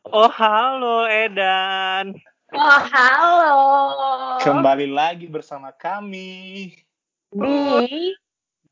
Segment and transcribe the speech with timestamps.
[0.00, 2.16] Oh halo Edan.
[2.56, 3.52] Oh halo.
[4.40, 6.72] Kembali lagi bersama kami.
[7.28, 8.16] Di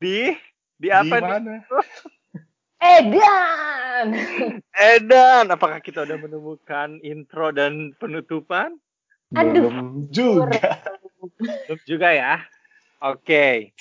[0.01, 0.33] Di
[0.81, 1.61] di apa Di nih?
[2.97, 4.07] Edan.
[4.73, 8.81] Edan, apakah kita udah menemukan intro dan penutupan?
[9.37, 9.69] Aduh.
[9.69, 10.81] Belum juga.
[11.37, 12.41] Belum juga ya.
[12.97, 13.77] Oke.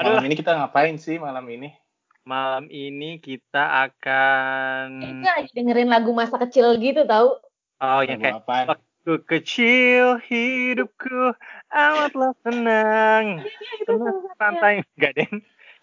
[0.00, 1.81] Aduh, Malam ini kita ngapain sih malam ini?
[2.22, 7.42] Malam ini kita akan Ini lagi dengerin lagu masa kecil gitu tau.
[7.82, 8.66] oh yang Lagu kayak apaan?
[8.70, 11.34] waktu kecil hidupku
[11.68, 13.42] amatlah senang.
[13.82, 15.28] Senang santai enggak deh.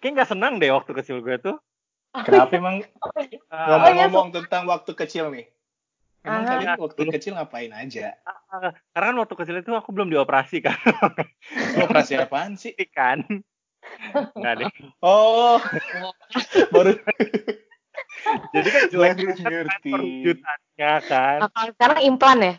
[0.00, 1.56] Kayak nggak senang deh waktu kecil gue tuh.
[2.24, 2.80] Kenapa emang
[3.52, 5.44] Ah, ngomong-ngomong tentang waktu kecil nih?
[6.24, 6.50] Emang Ah.
[6.56, 8.16] kalian waktu kecil ngapain aja?
[8.24, 10.76] ah, karena kan waktu kecil itu aku belum dioperasi kan.
[11.76, 12.72] Operasi apaan sih?
[12.92, 13.24] kan.
[14.36, 14.70] Enggak deh.
[15.02, 15.58] Oh,
[16.74, 16.94] baru
[18.52, 19.90] Jadi kan jelek kan ngerti.
[19.90, 21.38] perwujudannya kan.
[21.46, 22.54] Nah, sekarang implan ya?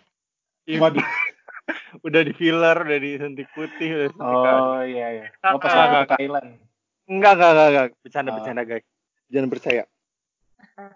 [0.79, 1.01] Waduh.
[2.07, 5.25] udah di filler, udah disuntik putih, udah disuntik Oh iya iya.
[5.53, 5.71] Oh pas
[6.07, 6.59] ke Thailand.
[7.07, 7.87] Enggak, enggak, enggak, enggak.
[8.03, 8.35] Bercanda, Oh.
[8.39, 8.85] bercanda, guys.
[9.31, 9.83] Jangan percaya.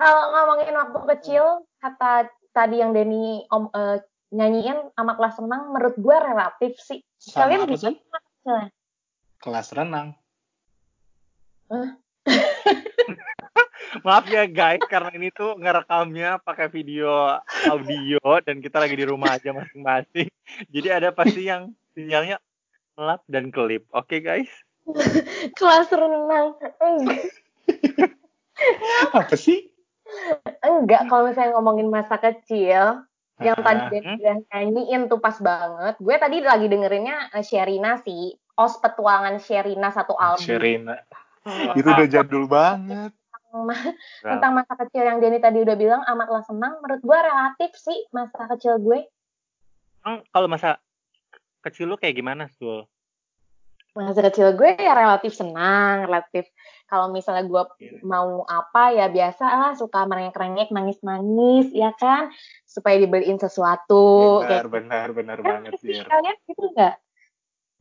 [0.00, 1.44] Kalau ngomongin waktu kecil,
[1.78, 4.02] kata tadi yang Denny om, eh,
[4.34, 6.98] nyanyiin amatlah senang, menurut gue relatif sih.
[7.22, 7.88] Sama Kalian apa bisa
[9.40, 10.12] Kelas renang.
[14.04, 19.40] Maaf ya guys, karena ini tuh ngerekamnya pakai video audio dan kita lagi di rumah
[19.40, 20.28] aja masing-masing.
[20.68, 22.36] Jadi ada pasti yang sinyalnya
[22.98, 23.88] gelap dan kelip.
[23.96, 24.50] Oke guys?
[25.58, 26.60] Kelas renang.
[29.16, 29.72] Apa sih?
[30.60, 31.08] enggak.
[31.08, 33.08] kalau misalnya ngomongin masa kecil,
[33.44, 35.94] yang tadi Denny udah nyanyiin tuh pas banget.
[36.00, 38.32] Gue tadi lagi dengerinnya eh, Sherina sih.
[38.54, 40.42] Os petualangan Sherina satu album.
[40.42, 40.96] Sherina.
[41.76, 43.12] Itu udah jadul banget.
[44.18, 48.50] tentang masa kecil yang Denny tadi udah bilang amatlah senang menurut gue relatif sih masa
[48.50, 49.06] kecil gue
[50.04, 50.76] Emang kalau masa
[51.64, 52.84] kecil lu kayak gimana, Sul?
[53.94, 56.50] Masa kecil gue ya relatif senang relatif
[56.84, 58.02] kalau misalnya gue Iya.
[58.02, 62.28] mau apa ya biasa lah suka merengek-rengek nangis-nangis ya kan
[62.66, 65.94] supaya dibeliin sesuatu Benar, kayak benar, benar Kan banget sih.
[65.94, 66.94] kalian gitu nggak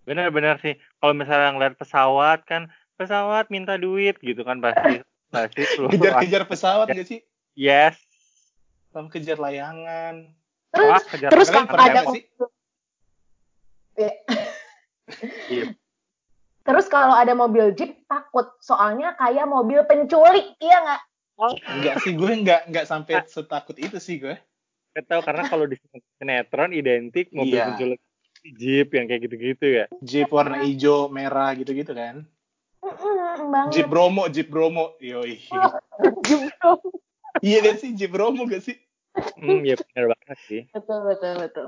[0.03, 0.75] Benar-benar sih.
[0.99, 2.67] Kalau misalnya ngeliat pesawat kan,
[2.99, 4.99] pesawat minta duit gitu kan pasti.
[5.31, 5.63] pasti
[5.95, 7.19] Kejar-kejar pesawat nggak sih?
[7.55, 7.95] Yes.
[8.91, 10.27] Sama kejar layangan.
[10.69, 12.21] terus Wah, kejar terus pernah ada sih?
[13.95, 14.11] Ya.
[16.63, 21.01] Terus kalau ada mobil jeep takut soalnya kayak mobil penculik iya nggak
[21.67, 24.37] Enggak sih, gue enggak enggak sampai setakut itu sih gue.
[24.93, 25.75] Gak tahu karena kalau di
[26.21, 27.73] sinetron identik mobil Iya.
[27.73, 28.01] penculik
[28.43, 29.85] Jeep yang kayak gitu-gitu ya.
[30.05, 32.27] Jeep warna hijau, merah gitu-gitu kan.
[32.83, 34.93] Banget Jeep Bromo, Jeep Bromo.
[35.01, 35.41] Yoi.
[36.27, 36.79] Jeep dong.
[37.41, 38.77] Iya gak sih Jeep Bromo gak sih?
[39.39, 40.61] Hmm, ya benar banget sih.
[40.73, 41.67] betul betul betul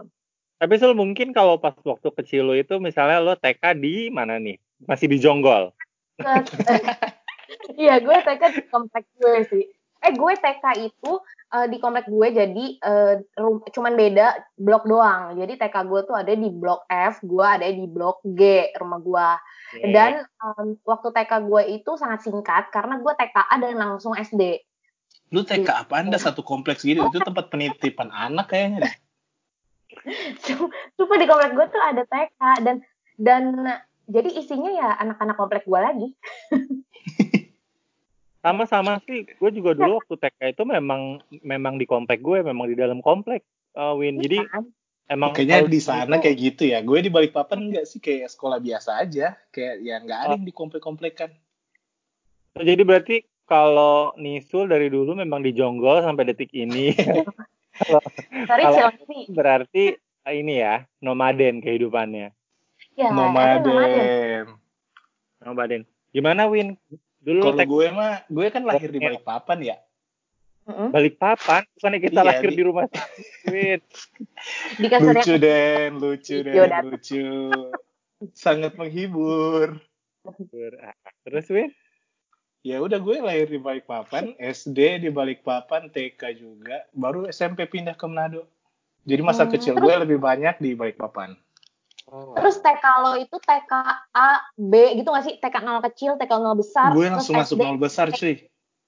[0.58, 4.58] Tapi Sul mungkin kalau pas waktu kecil lo itu misalnya lo TK di mana nih?
[4.84, 5.72] Masih di Jonggol.
[7.76, 9.64] Iya, gue TK di komplek gue sih.
[10.06, 11.12] Eh, gue TK itu
[11.54, 15.38] eh, di komplek gue jadi eh, rum- cuman beda blok doang.
[15.38, 19.30] Jadi TK gue tuh ada di blok F, gue ada di blok G rumah gue.
[19.94, 24.62] Dan em, waktu TK gue itu sangat singkat karena gue TKA dan langsung SD.
[25.34, 27.02] Lu TK apa anda satu kompleks gitu?
[27.10, 28.96] Itu tempat penitipan anak kayaknya deh.
[30.98, 32.78] Cuma di komplek gue tuh ada TK dan
[33.16, 33.44] dan
[34.06, 36.08] jadi isinya ya anak-anak komplek gue lagi.
[38.42, 39.26] Sama-sama sih.
[39.42, 43.42] Gue juga dulu waktu TK itu memang memang di komplek gue, memang di dalam komplek.
[43.74, 44.22] eh, Win.
[44.22, 44.64] Jadi Kan?
[45.10, 46.80] emang Kayaknya di sana itu- kayak gitu ya.
[46.80, 49.34] Gue di Balikpapan enggak sih kayak sekolah biasa aja.
[49.50, 51.34] Kayak ya nggak ada yang di komplek-komplekan.
[52.56, 56.94] Jadi berarti kalau Nisul dari dulu memang di Jonggol sampai detik ini.
[58.48, 58.96] Sorry Kalau-
[59.34, 62.32] berarti eh, ini ya, nomaden kehidupannya.
[62.96, 64.56] Ya, nomaden.
[65.40, 65.82] Nomaden.
[66.10, 66.80] Gimana Win?
[67.20, 69.78] Dulu Kalau gue mah, gue kan lahir di Balikpapan ya.
[70.66, 70.90] Mm-mm.
[70.90, 73.80] balik papan, bukannya kita Iya, lahir di- di rumah sakit.
[75.06, 76.82] Lucu Den, lucu Den, Yaudah.
[76.82, 77.26] lucu.
[78.34, 79.78] Sangat menghibur.
[81.22, 81.70] Terus Win?
[82.66, 88.10] Ya udah gue lahir di Balikpapan, SD di Balikpapan, TK juga, baru SMP pindah ke
[88.10, 88.50] Manado.
[89.06, 89.54] Jadi masa Hmm.
[89.54, 91.38] kecil gue lebih banyak di Balikpapan.
[92.06, 93.72] Terus TK lo itu TK
[94.14, 95.36] A, B gitu gak sih?
[95.42, 96.94] TK 0 kecil, TK 0 besar.
[96.94, 97.66] gue langsung masuk SD.
[97.66, 98.46] nol besar cuy.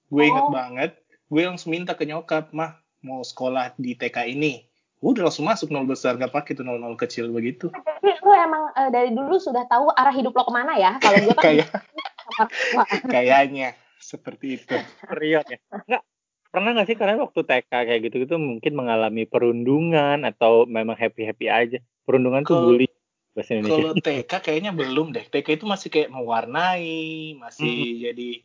[0.08, 0.54] Gue inget Oh.
[0.54, 0.92] banget,
[1.28, 4.64] gue langsung minta ke nyokap, mah mau sekolah di TK ini.
[5.02, 7.74] Gue udah langsung masuk nol besar, gak pakai tuh nol nol kecil begitu.
[7.74, 11.02] Jadi lo emang eh, dari dulu sudah tahu arah hidup lo ke mana ya?
[11.02, 11.68] Kalau gue kan Kayak
[13.14, 14.78] kayaknya seperti itu.
[15.04, 15.60] Period ya.
[15.74, 16.04] Enggak.
[16.48, 21.28] pernah nggak sih kalian waktu TK kayak gitu gitu mungkin mengalami perundungan atau memang happy
[21.28, 21.78] happy aja
[22.08, 22.88] perundungan tuh bully
[23.38, 25.25] bahasa Indonesia Kalau TK kayaknya belum deh.
[25.30, 28.42] TK itu masih kayak mewarnai, masih jadi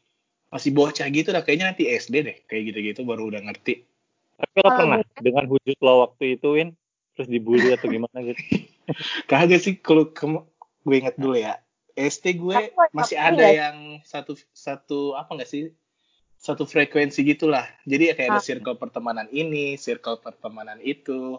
[0.53, 1.41] masih bocah gitu lah.
[1.41, 2.37] Kayaknya nanti SD deh.
[2.45, 3.89] Kayak gitu-gitu baru udah ngerti.
[4.43, 6.75] tapi lo pernah dengan wujud lo waktu itu Win
[7.15, 8.41] terus dibully atau gimana gitu
[9.31, 11.63] Kagak sih kalau gue inget dulu ya.
[11.93, 13.69] SD gue masih ada ya.
[13.69, 15.71] yang satu satu apa enggak sih?
[16.41, 17.69] Satu frekuensi gitulah.
[17.87, 18.45] Jadi ya kayak ada Ah.
[18.45, 21.39] circle pertemanan ini, circle pertemanan itu.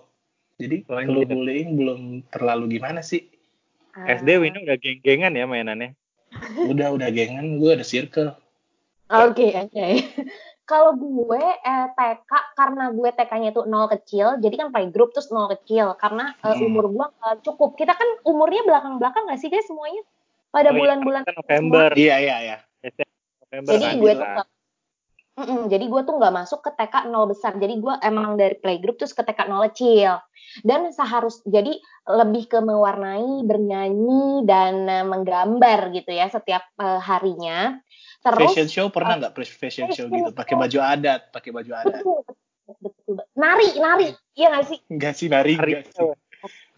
[0.61, 3.32] Jadi Oh, kalau bullying belum terlalu gimana sih?
[3.93, 4.09] Ah.
[4.09, 5.93] SD Win udah geng-gengan ya mainannya
[6.65, 8.33] Udah udah gengan gue ada circle.
[9.05, 9.85] Oke, oke.
[10.71, 15.51] Kalau gue eh, TK karena gue TK-nya itu nol kecil, jadi kan playgroup terus nol
[15.51, 16.65] kecil karena eh, Hmm.
[16.71, 17.75] umur gue nggak cukup.
[17.77, 20.01] Kita kan umurnya belakang-belakang nggak sih guys semuanya?
[20.49, 22.57] Pada Oh iya, bulan-bulan kan November Iya iya iya.
[23.45, 24.27] November Jadi kan gue tuh
[25.33, 27.57] Mm-mm, jadi gue tuh nggak masuk ke TK nol besar.
[27.57, 30.21] Jadi gue emang dari playgroup terus ke TK nol kecil.
[30.61, 31.73] Dan seharus jadi
[32.05, 37.81] lebih ke mewarnai, bernyanyi dan eh, menggambar gitu ya setiap eh, harinya.
[38.21, 40.29] Terus fashion show pernah nggak fashion show gitu?
[40.37, 42.05] Pakai baju adat, pakai baju adat.
[42.05, 43.15] betul, betul, betul.
[43.33, 44.07] nari, nari,
[44.37, 44.79] iya nggak sih?
[44.93, 46.09] Enggak sih nari hari enggak sih.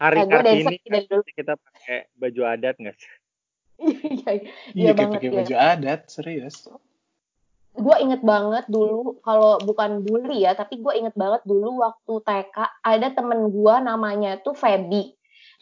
[0.00, 1.22] hari kartini sih dari dulu.
[1.28, 3.12] kita pakai baju adat nggak sih
[4.16, 4.42] Iya, iya
[4.72, 5.36] Iya kayak banget pakai ya.
[5.36, 6.56] baju adat, serius.
[7.76, 12.56] Gue inget banget dulu kalau bukan bully ya, tapi gue inget banget dulu waktu TK
[12.80, 15.12] ada temen gue namanya tuh Feby.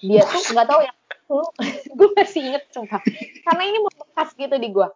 [0.02, 0.92] Dia tuh nggak tahu ya
[1.24, 1.46] dulu
[1.98, 3.02] gue masih inget sumpah.
[3.44, 4.88] Karena ini membekas gitu di gue.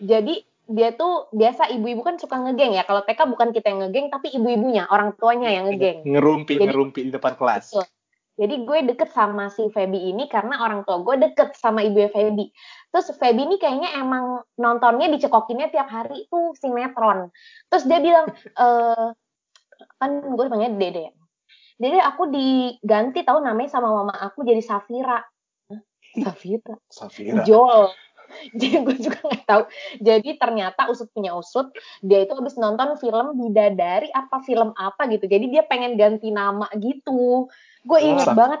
[0.00, 0.34] Jadi
[0.72, 2.88] dia tuh biasa ibu-ibu kan suka ngegeng ya.
[2.88, 6.06] Kalau TK bukan kita yang ngegeng, tapi ibu-ibunya, orang tuanya yang ngegeng.
[6.08, 7.76] Ngerumpi Jadi- ngerumpi di depan kelas.
[7.76, 7.86] Betul.
[8.32, 12.48] Jadi gue deket sama si Feby ini karena orang tua gue deket sama ibunya Feby.
[12.92, 17.32] Terus Feby ini kayaknya emang nontonnya dicekokinnya tiap hari tuh sinetron.
[17.72, 18.28] Terus dia bilang,
[18.62, 19.08] eh
[19.98, 21.12] kan gue panggilnya Dede ya.
[21.80, 25.24] Dede aku diganti tahu namanya sama mama aku jadi Safira.
[26.12, 26.76] Safira?
[26.92, 27.42] Safira.
[27.48, 27.88] Jol.
[28.56, 29.62] Jadi gue juga nggak tahu.
[30.00, 31.68] Jadi ternyata usut punya usut,
[32.00, 35.28] dia itu habis nonton film Bidadari apa film apa gitu.
[35.28, 37.52] Jadi dia pengen ganti nama gitu.
[37.84, 38.36] Gue inget Wah.
[38.36, 38.60] banget.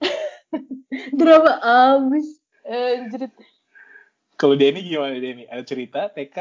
[1.20, 2.37] Drama abis.
[2.68, 3.32] Anjir.
[4.38, 5.48] Kalau Denny gimana Denny?
[5.48, 6.36] Ada cerita TK?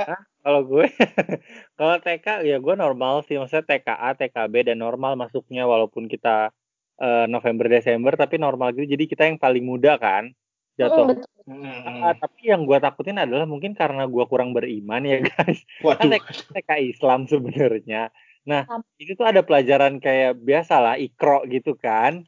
[0.47, 0.87] kalau gue
[1.79, 6.55] kalau TK ya gue normal sih maksudnya TKA TKB dan normal masuknya walaupun kita
[7.03, 10.31] eh, November Desember tapi normal gitu jadi kita yang paling muda kan
[10.77, 11.25] Mm, jatuh betul.
[11.49, 12.05] Hmm.
[12.05, 16.21] Ah, tapi yang gue takutin adalah mungkin karena gue kurang beriman ya guys kan Waduh.
[16.21, 18.13] TK, TK Islam sebenarnya
[18.45, 18.63] nah
[19.01, 22.23] itu tuh ada pelajaran kayak biasalah ikro gitu kan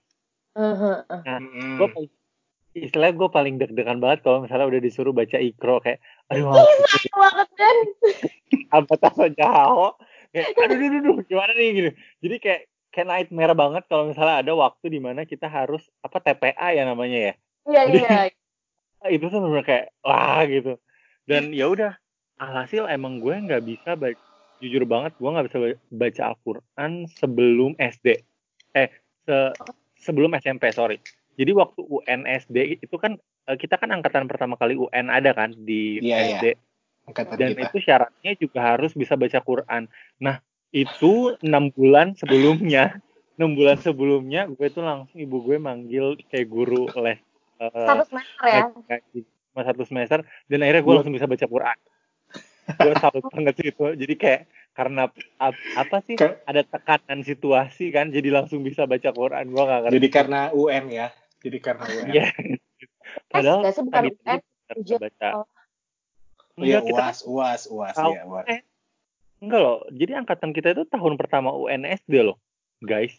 [0.57, 1.05] Heeh.
[1.13, 1.77] Hmm.
[1.77, 1.87] gue
[2.77, 5.99] istilahnya gue paling deg-degan banget kalau misalnya udah disuruh baca ikro kayak
[6.29, 7.75] aduh banget kan?
[8.77, 9.93] apa tahu jauh
[10.29, 11.69] kayak aduh aduh, aduh, aduh, gimana nih?
[11.73, 11.89] Gitu.
[12.21, 12.61] Jadi kayak
[12.93, 17.19] kayak nightmare banget kalau misalnya ada waktu di mana kita harus apa TPA ya namanya
[17.19, 17.33] ya?
[17.65, 18.17] Iya iya.
[19.15, 20.77] itu tuh bener kayak wah gitu.
[21.25, 21.97] Dan ya udah
[22.39, 24.17] alhasil emang gue nggak bisa baca
[24.59, 28.19] jujur banget gue nggak bisa ba- baca Al-Quran sebelum SD
[28.75, 28.91] eh
[29.23, 29.55] se-
[30.03, 30.99] sebelum SMP sorry
[31.39, 33.15] jadi waktu UN SD itu kan
[33.47, 36.23] eh, kita kan angkatan pertama kali UN ada kan di Iya, iya.
[36.35, 36.45] SD
[37.07, 37.63] Angkatan dan kita.
[37.65, 39.87] itu syaratnya juga harus bisa baca Quran.
[40.19, 42.99] Nah itu enam bulan sebelumnya,
[43.39, 47.17] enam bulan sebelumnya gue tuh langsung ibu gue manggil kayak guru les
[47.57, 48.67] eh, Satu semester ya.
[48.67, 49.19] ngaji
[49.49, 51.77] cuma satu semester dan akhirnya gue langsung bisa baca Quran.
[52.69, 53.85] gue salut banget sih itu.
[53.95, 54.41] Jadi kayak
[54.75, 55.09] karena
[55.41, 56.15] ap- apa sih
[56.45, 59.49] ada tekanan situasi kan, jadi langsung bisa baca Quran.
[59.49, 59.95] Gue gak ngerti.
[59.97, 61.07] Jadi karena UN ya.
[61.39, 61.83] Jadi karena.
[62.09, 62.25] Iya.
[63.31, 65.29] Padahal nggak sih, bukan tadi UN, baca.
[65.41, 65.47] Oh.
[66.59, 68.45] Iya, uas, uas, uas, ya, uas.
[68.51, 68.59] Eh,
[69.39, 69.79] enggak loh.
[69.95, 72.35] Jadi angkatan kita itu tahun pertama UNSD loh,
[72.83, 73.15] guys.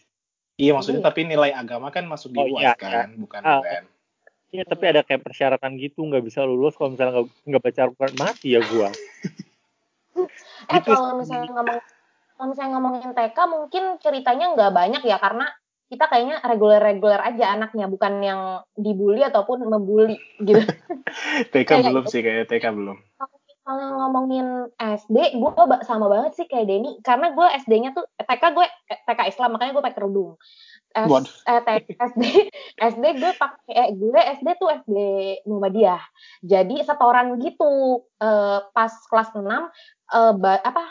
[0.61, 1.09] Iya, maksudnya Iya.
[1.09, 3.65] tapi nilai agama kan masuk di Oh, uas iya, kan, bukan Ah.
[3.65, 3.83] UN.
[4.51, 8.15] Iya, tapi ada kayak persyaratan gitu, nggak bisa lulus kalau misalnya nggak nggak baca Al-Quran
[8.19, 8.89] mati ya gua.
[10.69, 11.79] Eh Gitu kalau misalnya ngomong
[12.37, 15.47] kalau misalnya ngomongin TK mungkin ceritanya nggak banyak ya karena
[15.91, 18.41] kita kayaknya reguler-reguler aja anaknya bukan yang
[18.79, 20.63] dibully ataupun membuli gitu.
[21.51, 22.11] TK Kayak belum gitu.
[22.15, 22.97] sih, kayak TK belum.
[23.61, 25.51] Kalau ngomongin SD, gue
[25.83, 29.71] sama banget sih kayak Denny karena gue SD-nya tuh TK gue eh, TK Islam makanya
[29.75, 30.39] gue pakai kerudung.
[30.91, 31.31] S, Waduh.
[31.47, 32.23] eh, SD
[32.79, 34.97] SD gue pakai eh, gue SD tuh SD
[35.43, 36.01] Muhammadiyah.
[36.39, 40.83] Jadi setoran gitu eh, pas kelas 6 eh, ba- apa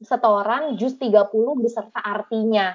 [0.00, 1.28] setoran jus 30
[1.60, 2.72] beserta artinya.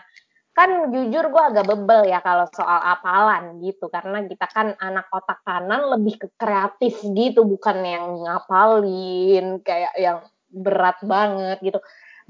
[0.51, 3.87] Kan jujur gue agak bebel ya kalau soal apalan gitu.
[3.87, 10.19] Karena kita kan anak otak kanan lebih ke kreatif gitu bukan yang ngapalin kayak yang
[10.51, 11.79] berat banget gitu.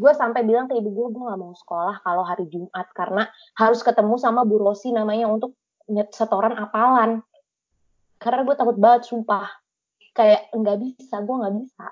[0.01, 3.85] gue sampai bilang ke ibu gue gue nggak mau sekolah kalau hari Jumat karena harus
[3.85, 5.53] ketemu sama Bu Rosi namanya untuk
[6.09, 7.21] setoran apalan.
[8.17, 9.45] Karena gue takut banget sumpah.
[10.17, 11.85] Kayak nggak bisa gue nggak bisa.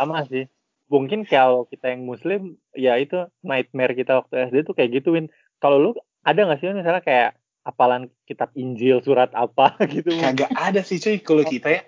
[0.00, 0.48] Sama sih
[0.92, 5.80] mungkin kalau kita yang muslim ya itu nightmare kita waktu SD tuh kayak gituin kalau
[5.80, 11.00] lu ada nggak sih misalnya kayak apalan kitab Injil surat apa gitu kagak ada sih
[11.00, 11.82] cuy kalau kita ya.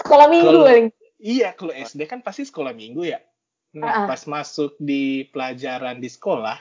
[0.00, 0.88] Sekolah minggu paling
[1.20, 3.20] iya kalau SD kan pasti sekolah minggu ya.
[3.76, 4.06] Nah Ah.
[4.08, 6.56] pas masuk di pelajaran di sekolah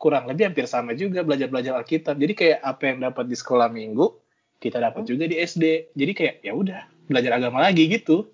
[0.00, 2.16] kurang lebih hampir sama juga belajar belajar Alkitab.
[2.16, 4.22] Jadi kayak apa yang dapat di sekolah minggu
[4.62, 8.30] kita dapat juga di SD jadi kayak ya udah belajar agama lagi gitu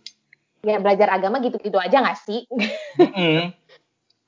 [0.60, 2.42] ya belajar agama gitu-gitu aja nggak sih
[2.96, 3.54] Mm-mm.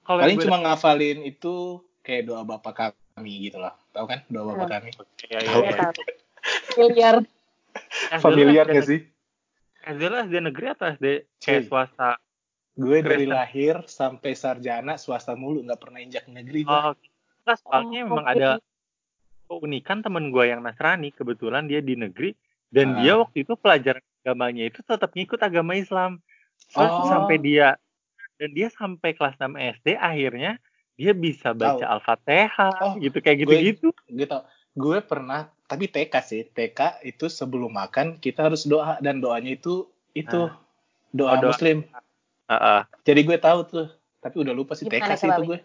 [0.02, 2.72] kalau paling cuma ngafalin itu kayak doa bapak
[3.14, 4.90] kami gitu loh tahu kan doa bapak kami
[5.22, 5.74] Iya, iya, Tahu iya.
[5.74, 5.92] kan?
[6.74, 7.14] miliar
[8.10, 9.00] SD familiar gak SD sih
[9.82, 11.06] SD lu SD negeri atau SD
[11.36, 11.60] Cuy.
[11.62, 12.16] swasta
[12.72, 13.30] gue dari Kristen.
[13.30, 16.94] lahir sampai sarjana swasta mulu nggak pernah injak negeri gue oh
[17.40, 18.32] enggak soalnya Oh, memang oke.
[18.32, 18.50] ada
[19.46, 22.32] keunikan temen gue yang Nasrani kebetulan dia di negeri
[22.68, 22.96] dan Ah.
[22.98, 26.20] dia waktu itu pelajaran agamanya itu tetap ngikut agama Islam
[26.68, 27.08] terus Oh.
[27.08, 27.80] sampai dia
[28.36, 30.60] dan dia sampai kelas 6 SD akhirnya
[30.94, 31.88] dia bisa baca Tahu.
[31.90, 37.26] Al-Fatihah Oh, gitu kayak gue- gitu-gitu gue tau gue pernah tapi TK sih TK itu
[37.26, 40.52] sebelum makan kita harus doa dan doanya itu itu Ah.
[41.10, 41.50] doa, Oh, doa.
[41.50, 41.88] muslim
[42.46, 42.80] Heeh.
[43.02, 43.86] jadi gue tahu tuh
[44.20, 45.58] tapi udah lupa sih TK Gimana sih coba, itu gue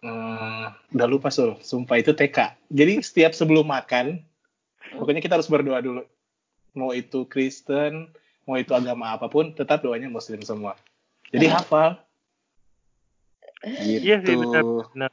[0.00, 4.24] hmm, udah lupa sul sumpah itu TK jadi setiap sebelum makan
[4.94, 6.02] pokoknya kita harus berdoa dulu
[6.74, 8.10] mau itu Kristen
[8.48, 10.74] mau itu agama apa pun tetap doanya muslim semua
[11.30, 11.98] jadi hafal
[13.60, 15.12] gitu Iya sih, benar.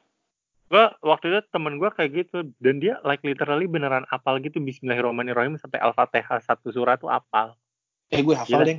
[0.67, 5.55] gue waktu itu temen gue kayak gitu dan dia like literally beneran apal gitu Bismillahirrahmanirrahim
[5.59, 7.55] sampai Al-Fatihah satu surat tuh apal
[8.11, 8.77] eh gue hafal Gila deh.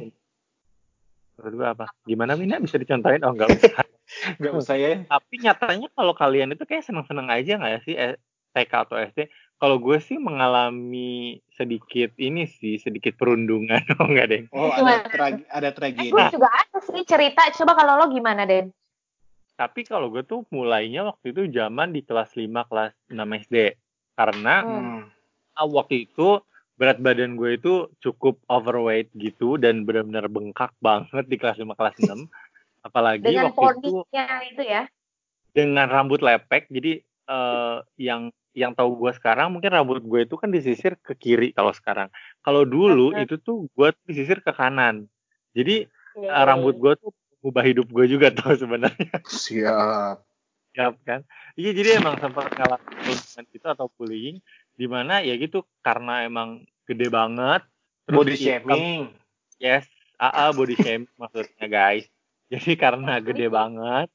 [1.39, 1.87] Menurut gue apa?
[2.03, 3.23] Gimana Mina bisa dicontohin?
[3.25, 3.85] Oh enggak usah.
[4.41, 8.17] nggak usah ya Tapi nyatanya kalau kalian itu kayak seneng-seneng aja nggak ya sih eh,
[8.53, 9.29] TK atau SD?
[9.59, 13.83] Kalau gue sih mengalami sedikit ini sih sedikit perundungan.
[13.99, 14.43] Oh enggak deh.
[14.55, 18.47] oh ada trage- ada eh, tragedi gue juga ada sih cerita coba kalau lo gimana
[18.47, 18.71] Den
[19.59, 23.75] Tapi kalau gue tuh mulainya waktu itu zaman di kelas 5 kelas 6 SD.
[24.15, 25.11] Karena Hmm.
[25.59, 26.39] ah, waktu itu
[26.79, 31.99] berat badan gue itu cukup overweight gitu dan benar-benar bengkak banget di kelas 5 kelas
[31.99, 32.31] 6.
[32.87, 34.83] Apalagi dengan waktu itu poninya itu ya
[35.51, 40.51] dengan rambut lepek jadi eh, yang yang tahu gue sekarang mungkin rambut gue itu kan
[40.51, 42.11] disisir ke kiri kalau sekarang.
[42.43, 45.07] Kalau dulu itu tuh gue disisir ke kanan.
[45.55, 45.87] Jadi
[46.19, 47.13] eh, rambut gue tuh
[47.45, 49.23] ubah hidup gue juga tuh sebenarnya.
[49.29, 50.17] Siap.
[50.75, 51.23] Ya kan?
[51.55, 54.39] Iya jadi emang sempat ngalamin gitu atau bullying
[54.79, 57.67] di mana ya gitu karena emang gede banget
[58.07, 59.01] terus body shaming.
[59.59, 59.91] Yes,
[60.23, 62.07] AA body shaming maksudnya guys.
[62.49, 64.09] Jadi karena gede banget,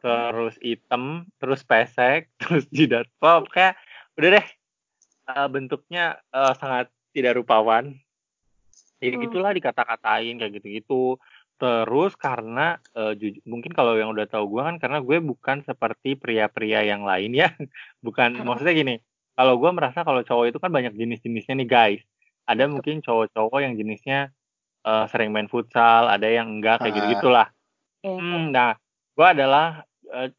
[0.00, 3.76] terus hitam, terus pesek, terus jidat pop, kayak
[4.16, 4.46] udah deh
[5.30, 7.94] eh, bentuknya eh, sangat tidak rupawan.
[9.00, 9.22] Ya Hmm.
[9.24, 11.16] gitulah dikata-katain kayak gitu-gitu.
[11.56, 16.16] Terus karena eh, juju- mungkin kalau yang udah tahu gue kan karena gue bukan seperti
[16.16, 17.48] pria-pria yang lain ya.
[18.04, 18.44] Bukan Hmm.
[18.44, 18.94] maksudnya gini.
[19.36, 22.02] Kalau gue merasa kalau cowok itu kan banyak jenis-jenisnya nih guys.
[22.44, 24.32] Ada mungkin cowok-cowok yang jenisnya
[24.80, 26.96] eh, sering main futsal, ada yang enggak kayak Ah.
[26.96, 27.48] gitu gitulah.
[28.00, 28.16] Iya.
[28.16, 28.72] Hmm, nah,
[29.12, 30.30] gue adalah eh,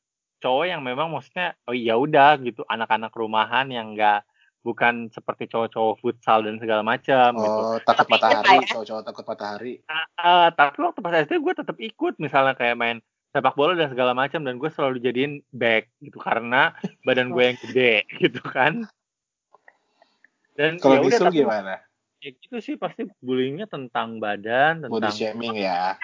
[0.41, 2.65] cowok yang memang maksudnya oh ya udah gitu.
[2.65, 4.25] Anak-anak rumahan yang enggak
[4.61, 7.49] bukan seperti cowok-cowok futsal dan segala macam gitu.
[7.49, 8.69] oh takut Tapi matahari ya.
[8.69, 9.73] cowok-cowok takut matahari.
[9.89, 12.97] Ah, ah, tapi waktu pas SD gue tetap ikut misalnya kayak main
[13.31, 16.17] sepak bola dan segala macam dan gue selalu dijadiin back gitu.
[16.21, 18.85] Karena badan gue yang gede gitu kan.
[20.53, 21.81] Dan kalau ya tapi gimana?
[22.21, 25.97] ya gitu sih pasti bullyingnya tentang badan, body tentang shaming ya.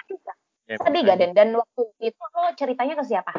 [0.66, 1.30] Ya, sedih gak Den?
[1.30, 3.32] Dan waktu itu lo ceritanya ke siapa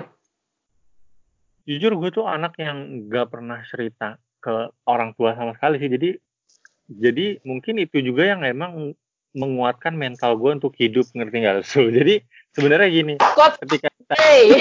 [1.70, 5.90] jujur gue tuh anak yang gak pernah cerita ke orang tua sama sekali sih.
[5.94, 6.10] Jadi
[6.90, 8.98] jadi mungkin itu juga yang emang
[9.38, 12.26] menguatkan mental gue untuk hidup ngerti gak so jadi
[12.58, 13.14] sebenarnya gini
[13.62, 14.58] ketika kita hey!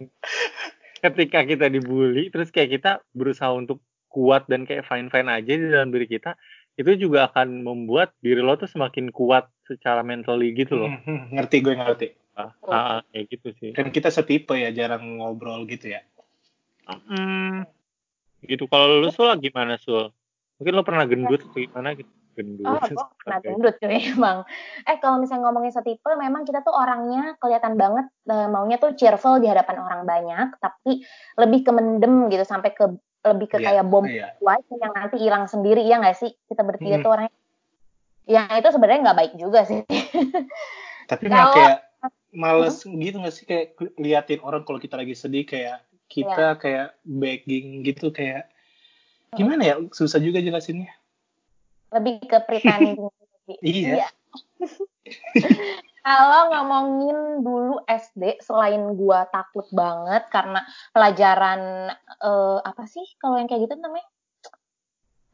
[1.04, 5.68] ketika kita dibully terus kayak kita berusaha untuk kuat dan kayak fine fine aja di
[5.68, 6.40] dalam diri kita
[6.80, 10.88] itu juga akan membuat diri lo tuh semakin kuat secara mentally gitu loh.
[10.88, 12.06] Hmm, hmm, ngerti gue ngerti
[12.40, 16.00] Ah, ah, ah, kayak gitu sih kan kita setipe ya jarang ngobrol gitu ya
[17.06, 17.62] Hmm.
[18.40, 18.66] Gitu.
[18.66, 20.10] Kalau lu Sul gimana Sul?
[20.58, 22.08] Mungkin lo pernah gendut atau gimana gitu?
[22.34, 22.66] Gendut.
[22.66, 24.42] Oh, gue pernah gendut cuy emang.
[24.82, 29.38] Eh kalau misalnya ngomongin setipe, memang kita tuh orangnya kelihatan banget eh, maunya tuh cheerful
[29.38, 31.04] di hadapan orang banyak, tapi
[31.38, 34.32] lebih ke mendem gitu sampai ke lebih ke Iya, kayak bom iya.
[34.40, 36.32] white yang nanti hilang sendiri ya nggak sih?
[36.48, 37.04] Kita bertiga Hmm.
[37.04, 37.36] tuh orangnya.
[38.26, 39.84] Yang itu sebenarnya nggak baik juga sih.
[41.10, 41.89] tapi Kalau- kayak
[42.30, 46.58] males gitu nggak sih kayak liatin orang kalau kita lagi sedih kayak kita Iya.
[46.58, 48.50] kayak begging gitu kayak
[49.34, 50.90] gimana ya susah juga jelasinnya
[51.90, 53.10] lebih ke pretending
[53.50, 53.58] sih.
[53.62, 54.06] Iya.
[56.00, 60.64] Kalau ngomongin dulu SD, selain gua takut banget karena
[60.96, 61.92] pelajaran
[62.24, 64.08] eh, apa sih kalau yang kayak gitu namanya?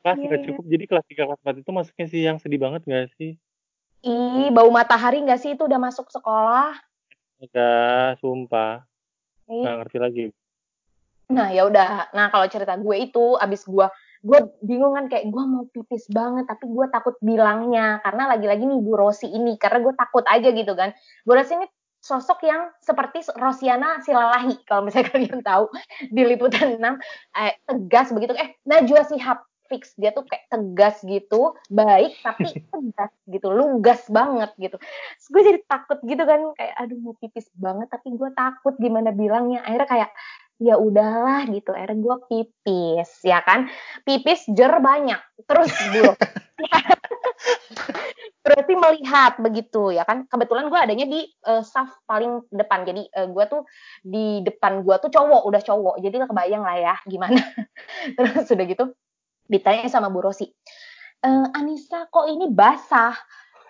[0.02, 0.48] Kelas Iya, nggak iya.
[0.48, 2.38] cukup, jadi kelas 3, kelas 4 itu masuknya siang.
[2.40, 3.36] Sedih banget nggak sih?
[4.08, 6.78] Ih, bau matahari nggak sih itu udah masuk sekolah?
[7.44, 8.88] Udah, sumpah.
[9.48, 9.64] Ih.
[9.64, 10.26] Nggak ngerti lagi.
[11.32, 12.12] Nah ya udah.
[12.16, 13.88] Nah kalau cerita gue itu abis gue
[14.26, 18.80] gue bingung kan kayak gue mau pipis banget tapi gue takut bilangnya karena lagi-lagi nih
[18.82, 20.92] Bu Rosi ini karena gue takut aja gitu kan.
[21.24, 21.68] Bu Rosi ini
[22.02, 25.68] sosok yang seperti Rosiana Silalahi kalau misalnya kalian tahu
[26.08, 26.84] di liputan 6
[27.36, 33.14] eh, tegas begitu eh Najwa Shihab fix dia tuh kayak tegas gitu baik tapi tegas
[33.28, 34.78] gitu lugas banget gitu.
[34.80, 39.12] Terus gue jadi takut gitu kan kayak aduh mau pipis banget tapi gue takut gimana
[39.12, 39.64] bilangnya.
[39.68, 40.12] Akhirnya kayak
[40.58, 41.76] ya udahlah gitu.
[41.76, 43.70] Akhirnya gue pipis ya kan?
[44.08, 46.18] Pipis jer banyak terus buruk
[48.48, 50.24] berarti melihat begitu ya kan?
[50.26, 52.88] Kebetulan gue adanya di eh, saf paling depan.
[52.88, 53.62] Jadi eh, gue tuh
[54.02, 55.96] di depan gue tuh cowok udah cowok.
[56.00, 57.38] Jadi kebayang lah ya gimana.
[58.18, 58.96] Terus sudah gitu
[59.48, 60.48] ditanya sama Bu Rosi.
[61.24, 63.16] "Eh, Anissa kok ini basah?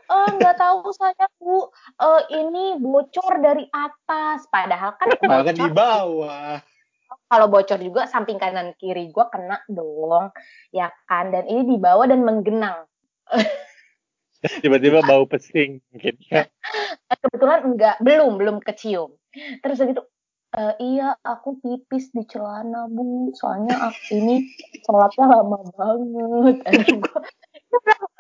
[0.08, 1.68] Eh nggak tahu saya bu.
[2.00, 4.48] Eh, ini bocor dari atas.
[4.48, 5.72] Padahal kan kan di bocor.
[5.74, 6.60] bawah.
[7.28, 10.32] Kalau bocor juga samping kanan kiri gue kena dong
[10.72, 11.32] ya kan?
[11.32, 12.88] Dan ini di bawah dan menggenang.
[14.64, 15.84] Tiba-tiba bau pesing.
[15.92, 16.24] Gitu.
[17.24, 19.12] Kebetulan enggak belum belum kecium.
[19.60, 20.08] Terus udah
[20.56, 23.36] "Eh, iya aku pipis di celana bu.
[23.36, 24.48] Soalnya aku ini
[24.88, 26.58] sholatnya lama banget.
[26.68, 27.20] Akhirnya gua,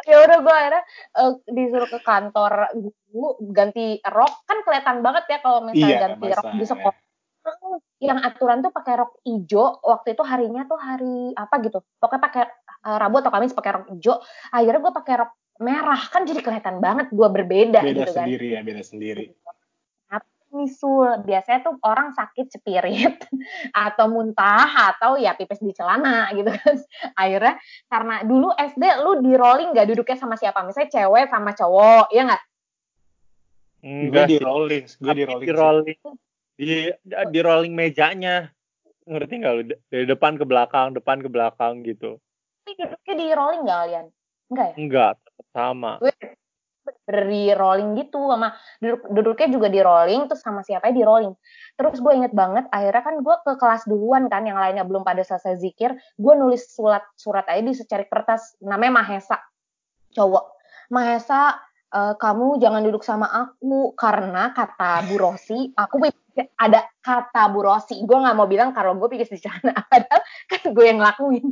[0.08, 0.84] ya udah gue akhirnya
[1.24, 4.44] eh, disuruh ke kantor guru ganti rok.
[4.44, 7.00] Kan kelihatan banget ya kalau misalnya Iya, ganti rok di sekolah.
[7.48, 11.80] Heeh, yang aturan tuh pakai rok hijau waktu itu harinya tuh hari apa gitu.
[11.96, 12.44] Pokoknya pakai
[12.92, 14.20] eh, Rabu atau Kamis pakai rok hijau
[14.52, 15.32] akhirnya gue pakai rok
[15.64, 16.02] merah.
[16.12, 18.28] Kan jadi kelihatan banget gue berbeda beda gitu kan.
[18.28, 19.32] sendiri ya beda sendiri
[20.58, 23.22] misul biasanya tuh orang sakit spirit
[23.88, 26.76] atau muntah atau ya pipis di celana gitu kan.
[27.22, 30.66] Akhirnya karena dulu SD lu di rolling gak duduknya sama siapa?
[30.66, 32.44] Misalnya cewek sama cowok ya nggak?
[33.88, 36.00] Gue di rolling gue di rolling di rolling
[36.58, 36.70] di
[37.06, 38.50] di rolling mejanya.
[39.08, 39.64] Ngerti nggak lu?
[39.88, 42.18] Dari depan ke belakang depan ke belakang gitu.
[42.66, 44.08] Tapi duduknya di rolling gak kalian
[44.48, 44.76] enggak ya?
[44.80, 45.14] Enggak
[45.54, 45.94] sama.
[46.02, 46.14] Gue
[47.08, 51.34] di rolling gitu sama duduk duduknya juga di rolling terus sama siapa di rolling.
[51.76, 55.22] Terus gue inget banget akhirnya kan gue ke kelas duluan kan yang lainnya belum pada
[55.24, 59.38] selesai zikir gue nulis surat surat aja di secari kertas namanya Mahesa
[60.16, 60.46] cowok.
[60.92, 61.60] Mahesa
[61.94, 66.08] eh, kamu jangan duduk sama aku karena kata Bu Rosi aku
[66.58, 68.00] ada kata Bu Rosi.
[68.04, 71.46] Gue nggak mau bilang kalau gue pipis di sana padahal kan gue yang ngelakuin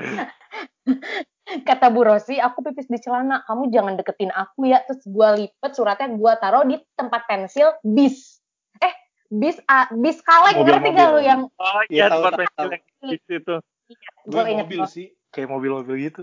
[1.66, 4.82] kata Bu Rosi, aku pipis di celana, kamu jangan deketin aku ya.
[4.86, 8.38] Terus gue lipet suratnya, gue taruh di tempat pensil bis.
[8.78, 8.94] Eh,
[9.28, 10.98] bis ah, bis kaleng, ngerti Mobil-mobil.
[10.98, 13.54] gak lu yang oh Iya, iya tahu, tempat pensil yang di situ
[14.28, 16.22] gue gue inget mobil sih kayak mobil-mobil gitu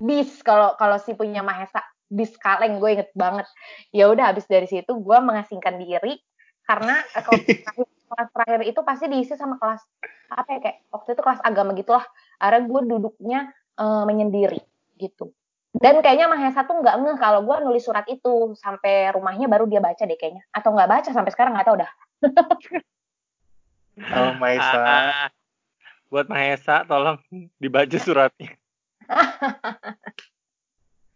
[0.00, 1.84] bis kalau kalau si punya Mahesa.
[2.10, 3.46] bis kaleng gue inget banget
[3.94, 6.18] ya udah habis dari situ gue mengasingkan diri
[6.66, 9.78] karena eh, kelas, terakhir, kelas terakhir itu pasti diisi sama kelas
[10.34, 12.02] apa ya kayak waktu itu kelas agama gitulah
[12.42, 13.40] akhirnya gue duduknya
[13.78, 14.58] eh, menyendiri
[14.96, 15.36] gitu.
[15.70, 18.58] Dan kayaknya Mahesa tuh nggak ngeh kalau gue nulis surat itu.
[18.58, 20.42] Sampai rumahnya baru dia baca deh kayaknya.
[20.50, 21.92] Atau nggak baca sampai sekarang nggak tahu dah.
[24.00, 25.28] Kalau Maisa, Ah,
[26.10, 27.22] buat Mahesa tolong
[27.62, 28.58] dibaca suratnya.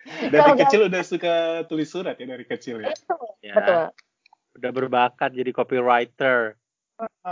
[0.05, 2.93] dari kalau kecil udah suka tulis surat ya dari kecil ya.
[2.93, 3.83] itu Ya, betul.
[4.55, 6.55] Udah berbakat jadi copywriter.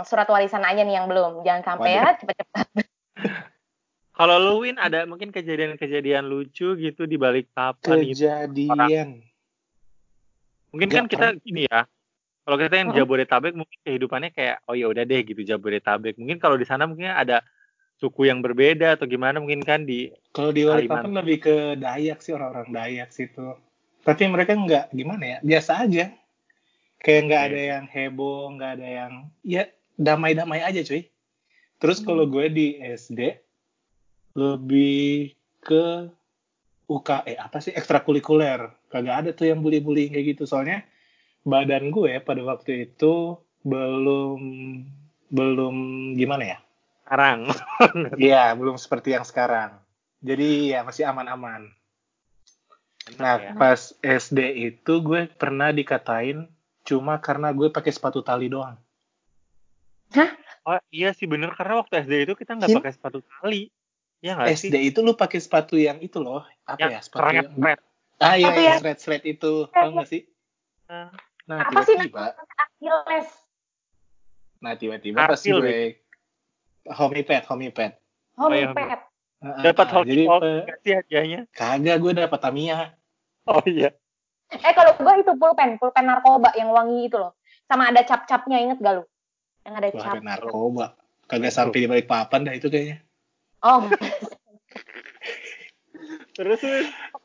[0.03, 1.39] surat warisan aja nih yang belum.
[1.47, 2.91] Jangan sampai ya cepet-cepet
[4.13, 8.21] Kalau lu Win ada mungkin kejadian-kejadian lucu gitu di balik papan itu.
[8.21, 9.25] Kejadian.
[10.69, 11.89] Mungkin Nggak kan kita gini ya.
[12.43, 12.89] Kalau kita yang.
[12.93, 16.21] Jabodetabek mungkin kehidupannya kayak oh ya udah deh gitu Jabodetabek.
[16.21, 17.41] Mungkin kalau di sana mungkin ada
[17.97, 22.37] suku yang berbeda atau gimana mungkin kan di Kalau di Balikpapan lebih ke Dayak sih
[22.37, 23.57] orang-orang Dayak situ.
[24.03, 26.11] Tapi mereka nggak gimana ya, biasa aja.
[26.99, 27.49] Kayak nggak Oke.
[27.49, 29.63] ada yang heboh, nggak ada yang ya
[29.95, 31.07] damai-damai aja cuy.
[31.79, 32.07] Terus Hmm.
[32.11, 33.39] kalau gue di SD
[34.33, 36.09] lebih ke
[36.89, 38.69] UK eh apa sih ekstrakurikuler.
[38.91, 40.43] Kagak ada tuh yang bully-bully kayak gitu.
[40.49, 40.85] Soalnya
[41.47, 44.39] badan gue pada waktu itu belum
[45.33, 45.75] belum
[46.19, 46.57] gimana ya?
[47.13, 47.39] sekarang.
[48.17, 49.77] Iya, belum seperti yang sekarang.
[50.23, 51.69] Jadi ya masih aman-aman.
[53.19, 53.51] Nah, ya.
[53.53, 56.47] pas SD itu gue pernah dikatain
[56.87, 58.79] cuma karena gue pakai sepatu tali doang.
[60.63, 63.67] Oh iya sih bener karena waktu SD itu kita nggak pakai sepatu tali.
[64.23, 64.71] Iya nggak sih?
[64.71, 66.99] SD itu lu pakai sepatu yang itu loh, apa Yang ya?
[67.03, 67.79] Sepatu yang keren.
[68.23, 70.21] Ah iya, yang yang- thread-thread itu, tau gak sih?
[70.87, 71.11] Ah.
[71.43, 73.27] Nah, apa sih tiba-tiba, Achilles
[74.63, 75.99] nah tiba-tiba pas gue
[76.87, 77.91] homipad, homipad.
[78.39, 78.71] Oh, iya.
[78.71, 78.99] homepad
[79.43, 80.23] Nah, Dapat ah, jadi
[80.87, 81.39] sih hadiahnya?
[81.51, 82.95] kagak gue dapat Tamiya.
[83.43, 83.91] Oh iya.
[84.47, 87.35] eh kalau gue itu pulpen pulpen narkoba yang wangi itu loh
[87.67, 89.03] sama ada cap-capnya inget gak lu
[89.67, 90.95] yang ada cap ada narkoba.
[91.27, 93.03] Kagak sampai di balik papan dah itu kayaknya.
[93.63, 93.89] Oh
[96.33, 96.61] Terus?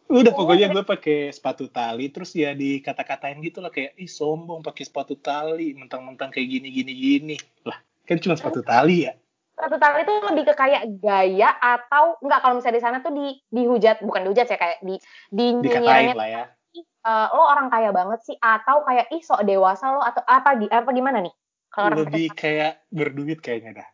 [0.09, 4.61] Udah Oh, pokoknya gue pakai sepatu tali terus ya dikata-katain gitu lah kayak ih sombong
[4.65, 7.37] pakai sepatu tali mentang-mentang kayak gini gini gini.
[7.65, 7.77] Lah,
[8.09, 9.13] kan cuma sepatu tali ya.
[9.59, 13.43] satu tali itu lebih ke kayak gaya atau enggak kalau misalnya di sana tuh di
[13.51, 14.95] dihujat bukan dihujat ya kayak di
[15.35, 16.45] di Dikatain lah ya.
[16.79, 20.71] eh, lo orang kaya banget sih atau kayak ih sok dewasa lo atau apa gi-
[20.71, 21.35] apa gimana nih
[21.75, 23.89] kalau orang Lebih kayak berduit kayaknya dah.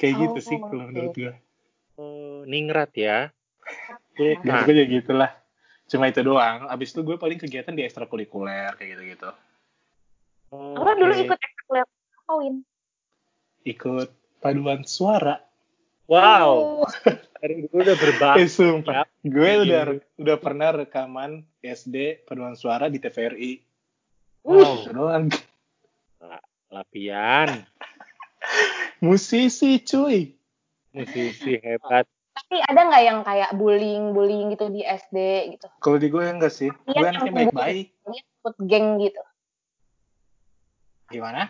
[0.00, 0.88] Kayak gitu Oh, sih kalau oke.
[0.88, 1.32] menurut gue.
[1.96, 3.28] Oh, ningrat ya.
[4.44, 5.30] Nah, gue ya gitulah.
[5.86, 6.68] Cuma itu doang.
[6.68, 9.30] Abis itu gue paling kegiatan di ekstrakurikuler kayak gitu-gitu.
[10.52, 11.24] lo dulu Oke.
[11.24, 12.54] ikut ekstrakurikuler apa Win
[13.62, 15.36] Ikut paduan suara.
[16.10, 16.88] Wow, Oh,
[17.40, 18.42] dari dulu udah berbakat.
[18.42, 19.08] Eh sumpah, Yap.
[19.22, 19.62] gue Iya.
[19.64, 19.82] udah
[20.18, 23.52] udah pernah rekaman SD paduan suara di TVRI.
[24.42, 25.30] Wow, doang.
[26.68, 27.64] lapian,
[29.00, 30.32] Musisi cuy.
[30.92, 32.04] Musisi hebat.
[32.32, 35.16] tapi ada nggak yang kayak bullying bullying gitu di SD
[35.56, 36.72] gitu Kalau di gue enggak sih.
[36.88, 37.86] Iya, Gue anaknya yang baik-baik.
[38.04, 39.22] kalian ikut geng gitu
[41.10, 41.44] Gimana?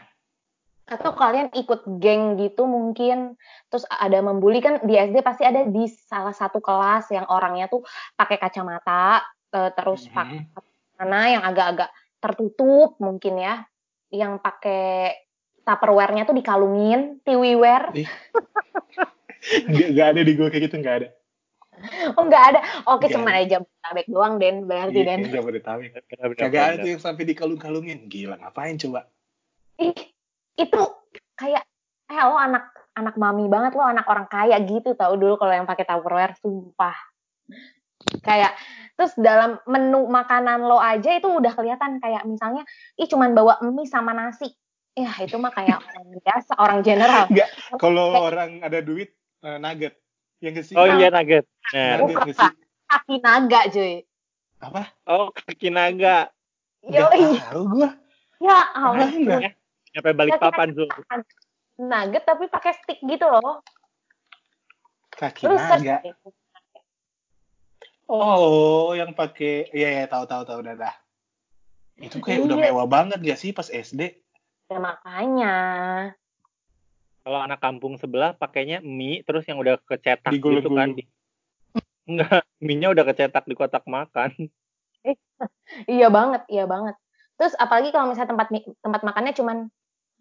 [0.83, 3.39] atau kalian ikut geng gitu mungkin
[3.71, 7.87] terus ada membuli kan di SD pasti ada di salah satu kelas yang orangnya tuh
[8.13, 9.23] pakai kacamata
[9.55, 10.53] eh, terus Mhm.
[10.53, 13.63] pakai mana yang agak-agak tertutup mungkin ya
[14.11, 15.17] yang pakai
[15.63, 17.95] tupperware-nya tuh dikalungin tiwiware
[19.43, 21.09] Gak, gak ada di gue kayak gitu, gak ada.
[22.15, 25.81] oh nggak ada oke Nggak cuman aja tabek doang den berarti Iya, den gak tahu.
[25.89, 26.39] Benar-benar.
[26.39, 28.07] Kagak ada tuh yang sampai dikalung-kalungin.
[28.07, 29.09] Gila, ngapain coba?
[29.81, 29.95] ih
[30.59, 30.83] itu
[31.35, 31.65] kayak
[32.13, 35.65] eh lo anak anak mami banget lo anak orang kaya gitu tau dulu kalau yang
[35.65, 36.97] pakai tupperware sumpah
[38.21, 38.53] kayak
[38.95, 42.69] terus dalam menu makanan lo aja itu udah kelihatan kayak misalnya
[43.01, 44.53] ih cuman bawa mie sama nasi
[44.93, 47.49] ya itu mah kayak orang biasa orang general Enggak,
[47.81, 49.95] kalau orang ada duit, eh, nugget.
[50.39, 50.75] Yang ke sih?
[50.75, 51.45] Oh iya nugget.
[51.73, 52.51] Nah, Nugget sih?
[52.93, 54.05] kaki naga cuy
[54.61, 54.83] Apa?
[55.09, 56.29] oh kaki naga.
[56.85, 57.89] yo Gak tahu gue.
[58.39, 59.41] ya ampun
[59.93, 60.89] Nyampe balik papan Zul.
[61.79, 63.65] nugget tapi pakai stick gitu loh
[65.09, 66.05] Kaki terus naga.
[68.05, 70.95] Oh, yang pakai, iya ya tahu tahu tahu udah dah.
[71.97, 72.65] Itu kayak udah Iya.
[72.69, 74.21] mewah banget gak sih pas SD?
[74.69, 75.55] ya makanya
[77.23, 80.79] Kalau anak kampung sebelah pakainya mie terus yang udah kecetak gitu Digulung-gulung.
[80.79, 80.89] kan.
[80.99, 81.11] Di-
[82.03, 84.31] Enggak, mie-nya udah kecetak di kotak makan.
[85.91, 86.95] Iya banget, iya banget.
[87.35, 89.67] Terus apalagi kalau misalnya tempat tempat makannya cuman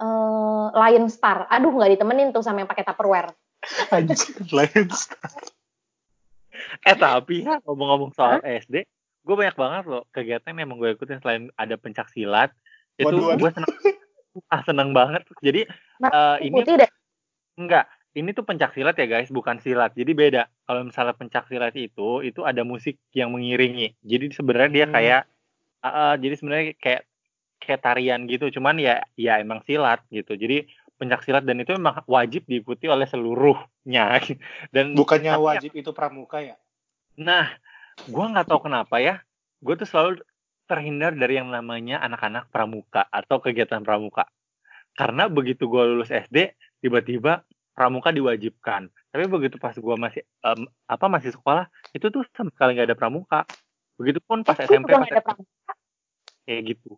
[0.01, 1.45] eh Lion Star.
[1.53, 3.29] Aduh nggak ditemenin tuh sama yang pakai Tupperware.
[3.93, 5.05] Anjir, Lions.
[6.81, 8.89] Eh tapi ya ngomong-ngomong soal SD,
[9.21, 12.49] gue banyak banget loh kegiatan yang emang gue ikutin selain ada pencak silat
[12.97, 13.69] itu gue seneng
[14.47, 15.23] ah seneng banget.
[15.39, 15.67] Jadi
[16.01, 16.91] eh, ini putih deh.
[17.55, 19.95] enggak ini tuh pencak silat ya guys bukan silat.
[19.95, 20.43] Jadi beda.
[20.67, 23.95] Kalau misalnya pencak silat itu itu ada musik yang mengiringi.
[24.03, 24.95] Jadi sebenarnya dia Hmm.
[24.95, 25.21] kayak
[25.81, 27.01] eh, eh, jadi sebenarnya kayak
[27.57, 28.51] kayak tarian gitu.
[28.51, 30.35] Cuman ya ya emang silat gitu.
[30.35, 34.21] Jadi pencak silat dan itu memang wajib diikuti oleh seluruhnya.
[34.75, 36.59] Dan Bukannya ya- wajib itu pramuka ya?
[37.17, 37.49] Nah,
[38.05, 39.19] gua nggak tahu kenapa ya,
[39.59, 40.21] gue tuh selalu
[40.71, 44.23] terhindar dari yang namanya anak-anak pramuka atau kegiatan pramuka.
[44.95, 47.43] Karena begitu gue lulus SD, tiba-tiba
[47.75, 48.91] pramuka diwajibkan.
[49.11, 52.97] Tapi begitu pas gua masih em, apa masih sekolah, itu tuh sama sekali nggak ada
[52.97, 53.39] pramuka.
[53.99, 55.73] Begitupun pas SMP, pas ada pramuka.
[56.47, 56.95] kayak gitu.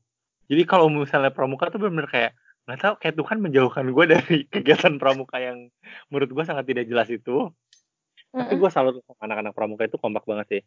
[0.52, 2.32] Jadi kalau misalnya pramuka tuh benar-benar kayak
[2.64, 5.68] nggak tahu kayak Tuhan menjauhkan gue dari kegiatan pramuka yang
[6.14, 7.50] menurut gue sangat tidak jelas itu.
[8.34, 8.62] Tapi Mm-mm.
[8.66, 10.62] gue salut sama anak-anak pramuka itu kompak banget sih.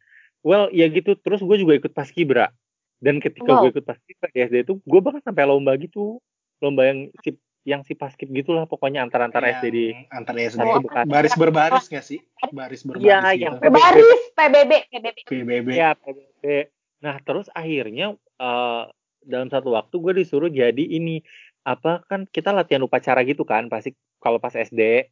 [0.47, 1.19] Well, ya gitu.
[1.19, 2.55] Terus gue juga ikut paskibra.
[2.97, 3.69] Dan ketika Wow.
[3.69, 6.19] gue ikut paskibra di SD itu, gue bahkan sampai lomba gitu.
[6.65, 10.63] Lomba yang si yang si paskib gitulah pokoknya antara-antara Yang SD di antara SD.
[11.11, 12.23] Baris berbaris nggak sih?
[12.55, 13.43] Baris berbaris Iya, gitu.
[13.43, 15.19] yang Baris, PBB, PBB.
[15.27, 15.69] PBB.
[15.75, 16.71] Ya, PBB.
[17.03, 18.83] Nah, terus akhirnya eh,
[19.27, 21.27] dalam satu waktu gue disuruh jadi ini
[21.67, 23.91] apa kan kita latihan upacara gitu kan pasti
[24.23, 25.11] kalau pas SD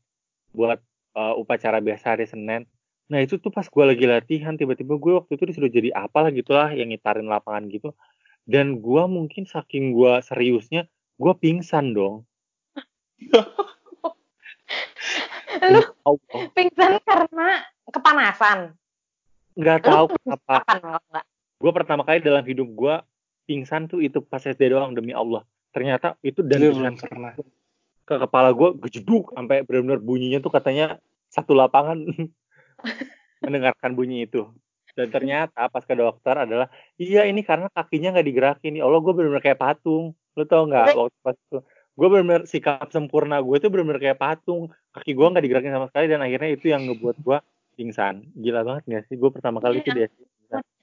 [0.55, 0.79] buat
[1.19, 2.71] eh, upacara biasa hari Senin.
[3.13, 6.73] Nah itu tuh pas gue lagi latihan tiba-tiba gue waktu itu disuruh jadi apalah gitulah
[6.73, 7.93] yang ngitarin lapangan gitu.
[8.45, 10.89] Dan gue mungkin saking gue seriusnya
[11.21, 12.25] gue pingsan dong.
[15.65, 17.49] Lu Allah, pingsan karena
[17.89, 18.59] kepanasan.
[19.55, 21.21] nggak tahu pingsan kenapa.
[21.61, 22.95] Gue pertama kali dalam hidup gue
[23.45, 25.45] pingsan tuh itu pas SD doang demi Allah.
[25.71, 27.33] Ternyata itu dan belum pernah.
[28.05, 31.01] ke kepala gue gejeduk sampai benar-benar bunyinya tuh katanya
[31.33, 32.05] satu lapangan
[33.45, 34.49] mendengarkan bunyi itu.
[34.95, 38.79] Dan ternyata pas ke dokter adalah iya ini karena kakinya nggak digerakin.
[38.79, 40.15] Ya Allah gue benar-benar kayak patung.
[40.39, 41.59] Lo tau nggak waktu pas itu?
[41.95, 44.71] Gue benar-benar sikap sempurna gue tuh benar-benar kayak patung.
[44.95, 47.39] Kaki gue nggak digerakin sama sekali dan akhirnya itu yang ngebuat gue
[47.75, 48.31] pingsan.
[48.39, 49.19] Gila banget gak sih?
[49.19, 50.21] Gue pertama kali itu di SD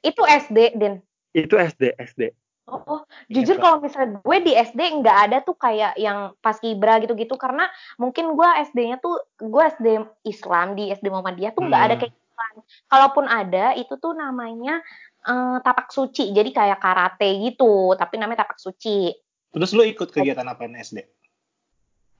[0.02, 0.96] Itu SD, Din.
[1.32, 2.36] itu SD SD
[2.72, 7.04] Oh, oh, jujur kalau misalnya gue di SD nggak ada tuh kayak yang pas kibra
[7.04, 7.68] gitu-gitu karena
[8.00, 12.02] mungkin gue SD-nya tuh gue SD Islam di SD Muhammadiyah tuh nggak ada Hmm.
[12.08, 12.54] kayak gituan.
[12.88, 14.80] Kalaupun ada itu tuh namanya
[15.28, 16.32] eh, tapak suci.
[16.32, 19.12] Jadi kayak karate gitu, tapi namanya tapak suci.
[19.52, 21.04] Terus lu ikut kegiatan apa SD?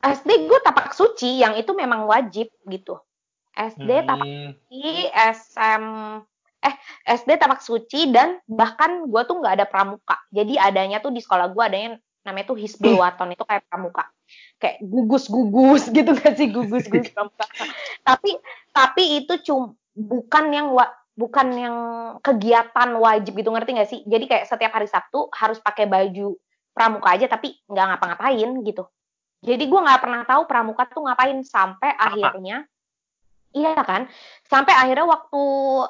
[0.04, 3.00] SD gue tapak suci yang itu memang wajib gitu.
[3.56, 5.84] SD tapak Hmm, suci, SM
[6.62, 6.76] eh
[7.18, 10.18] SD tapak suci dan bahkan gue tuh nggak ada pramuka.
[10.30, 11.90] Jadi adanya tuh di sekolah gue adanya
[12.22, 14.06] namanya tuh Hisbul Waton itu kayak pramuka.
[14.62, 17.46] Kayak gugus-gugus gitu kan sih gugus-gugus pramuka.
[18.06, 18.38] tapi
[18.72, 20.86] tapi itu cum bukan yang wa,
[21.18, 21.78] bukan yang
[22.22, 24.00] kegiatan wajib gitu ngerti gak sih?
[24.06, 26.38] Jadi kayak setiap hari Sabtu harus pakai baju
[26.72, 28.88] pramuka aja tapi nggak ngapa-ngapain gitu.
[29.42, 32.70] Jadi gue nggak pernah tahu pramuka tuh ngapain sampai akhirnya
[33.52, 34.08] Iya kan?
[34.48, 35.44] Sampai akhirnya waktu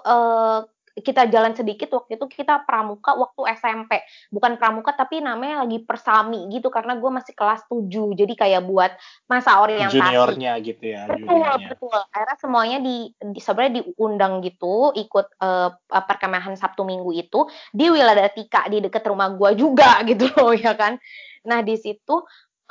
[0.05, 0.59] eh,
[0.99, 4.03] kita jalan sedikit waktu itu kita pramuka waktu SMP.
[4.27, 8.11] Bukan pramuka tapi namanya lagi persami gitu karena gue masih kelas 7.
[8.11, 8.91] Jadi kayak buat
[9.31, 9.95] masa orientasi.
[9.95, 11.67] juniornya gitu ya, Betul, juniornya.
[11.71, 11.99] betul.
[12.11, 18.67] Akhirnya semuanya di, di sebenarnya diundang gitu ikut eh, perkemahan Sabtu Minggu itu di Wiladatika
[18.67, 20.99] di deket rumah gua juga gitu loh ya kan.
[21.47, 22.19] Nah, di situ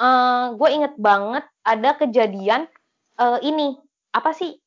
[0.00, 2.68] eh gue inget banget ada kejadian
[3.16, 3.80] eh, ini
[4.12, 4.59] apa sih?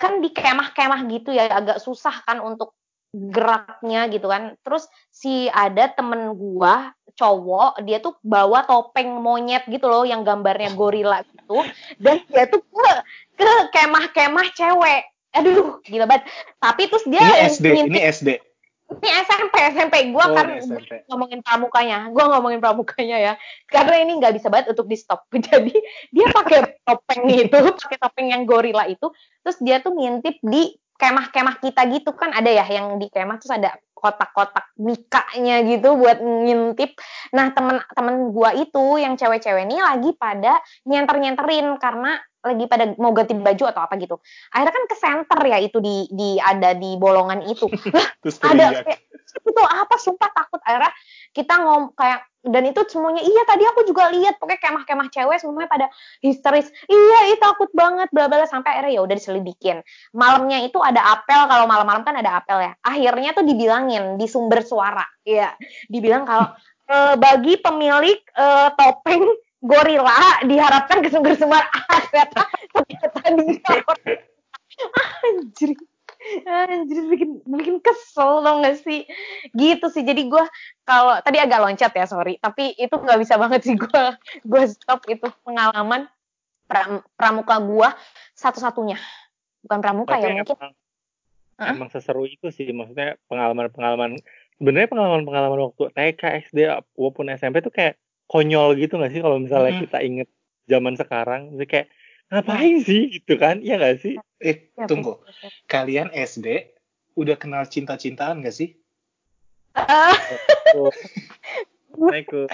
[0.00, 2.72] Kan di kemah-kemah gitu ya agak susah kan untuk
[3.12, 4.56] geraknya gitu kan.
[4.64, 10.72] Terus si ada temen gua cowok dia tuh bawa topeng monyet gitu loh yang gambarnya
[10.72, 11.60] gorila gitu
[12.00, 12.90] dan dia tuh ke
[13.36, 15.04] ke kemah-kemah cewek.
[15.30, 16.26] Aduh, gila banget.
[16.58, 18.28] Tapi terus dia Ini SD, ngintip- ini SD.
[18.90, 21.06] Ini SMP, SMP gua Oh, kan ini SMP.
[21.06, 22.10] ngomongin pramukanya.
[22.10, 23.32] Gua ngomongin pramukanya ya.
[23.70, 25.30] Karena ini nggak bisa banget untuk di stop.
[25.46, 25.74] Jadi
[26.10, 27.54] dia pakai topeng itu,
[27.86, 29.08] pakai topeng yang gorila itu,
[29.46, 33.56] terus dia tuh ngintip di kemah-kemah kita gitu kan ada ya yang di kemah terus
[33.56, 36.96] ada kotak-kotak mikanya gitu buat ngintip.
[37.32, 43.36] Nah, temen-temen gua itu yang cewek-cewek ini lagi pada nyenter-nyenterin karena lagi pada mau ganti
[43.36, 44.16] baju atau apa gitu.
[44.52, 47.68] Akhirnya kan ke center ya itu di di ada di bolongan itu.
[48.24, 49.00] Terus ada kayak,
[49.44, 49.94] itu apa?
[50.00, 50.60] Sumpah takut.
[50.64, 50.92] Akhirnya
[51.36, 54.40] kita ngom kayak dan itu semuanya iya tadi aku juga lihat.
[54.40, 55.86] Pokoknya kemah-kemah cewek semuanya pada
[56.24, 56.72] histeris.
[56.88, 59.84] Iya itu takut banget bla bla sampai akhirnya ya udah diselidikin.
[60.16, 62.72] Malamnya itu ada apel kalau malam-malam kan ada apel ya.
[62.80, 65.04] Akhirnya tuh dibilangin di sumber suara.
[65.28, 65.52] Ya
[65.92, 66.48] dibilang kalau
[66.88, 69.28] eh, bagi pemilik eh, topeng
[69.60, 71.68] gorila diharapkan ke sumber suara
[72.08, 72.42] ternyata
[72.72, 73.80] ternyata dia
[75.24, 75.70] anjir
[76.44, 79.08] Anjir bikin bikin kesel dong gak sih?
[79.56, 80.04] Gitu sih.
[80.04, 80.44] Jadi gue
[80.84, 84.04] kalau tadi agak loncat ya sorry, tapi itu nggak bisa banget sih gue
[84.44, 86.12] gue stop itu pengalaman
[86.68, 87.88] pram, pramuka gue
[88.36, 89.00] satu-satunya.
[89.64, 90.56] Bukan pramuka Tapi ya mungkin.
[90.60, 90.72] emang,
[91.56, 91.72] Hah?
[91.72, 94.20] emang seseru itu sih maksudnya pengalaman-pengalaman
[94.60, 96.58] sebenarnya pengalaman-pengalaman waktu TK SD
[97.00, 97.96] walaupun SMP tuh kayak
[98.30, 99.82] konyol gitu nggak sih kalau misalnya Mhm.
[99.82, 100.30] kita inget
[100.70, 101.90] zaman sekarang Jadi kayak
[102.30, 105.20] ngapain sih gitu kan iya nggak sih Eh, Ya, tunggu.
[105.68, 106.72] Kalian SD
[107.12, 108.72] udah kenal cinta-cintaan gak sih?
[109.76, 112.48] Assalamualaikum.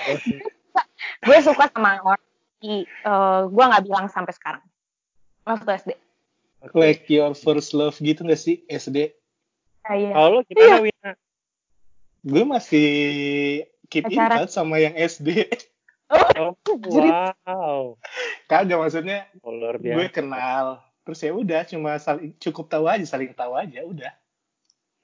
[1.23, 2.27] gue suka sama orang.
[2.59, 4.67] Di, eh, gue nggak bilang sampai sekarang.
[5.47, 5.91] Waktu SD.
[6.75, 9.15] Like your first love gitu gak sih SD?
[9.87, 10.11] Ah, iya.
[10.11, 11.15] kalau gimana Wina
[12.27, 12.91] Gue masih
[13.89, 14.37] keep in Pacaran.
[14.45, 15.47] touch sama yang SD.
[16.39, 17.99] oh, Jadi- wow
[18.47, 20.67] Kagak maksudnya oh, luar gue biasa kenal.
[21.03, 24.13] Terus ya udah cuma saling cukup tahu aja, saling tahu aja udah.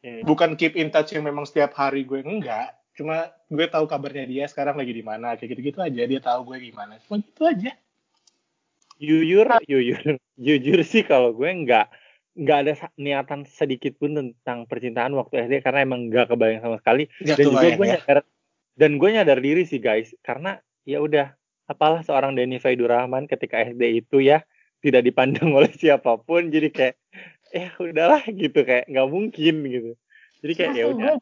[0.02, 0.26] Oke.
[0.26, 2.74] Bukan keep in touch yang memang setiap hari gue enggak.
[2.94, 6.02] Cuma gue tahu kabarnya dia sekarang lagi di mana, kayak gitu-gitu aja.
[6.06, 6.98] Dia tahu gue gimana.
[7.06, 7.72] Cuma gitu aja.
[9.02, 11.90] jujur jujur jujur sih kalau gue nggak
[12.38, 17.10] nggak ada niatan sedikit pun tentang percintaan waktu SD karena emang nggak kebayang sama sekali
[17.20, 17.92] Gak dan juga kebayang gue ya.
[17.98, 18.18] nyadar
[18.76, 20.12] dan gue nyadar diri sih guys.
[20.24, 20.56] Karena
[20.88, 21.32] ya udah
[21.68, 24.44] apalah seorang Denny Faidur Rahman ketika SD itu ya
[24.80, 26.48] tidak dipandang oleh siapa pun.
[26.48, 26.96] Jadi kayak
[27.52, 28.64] ya udahlah gitu.
[28.64, 29.92] Kayak nggak mungkin gitu.
[30.42, 31.12] Jadi kayak ya udah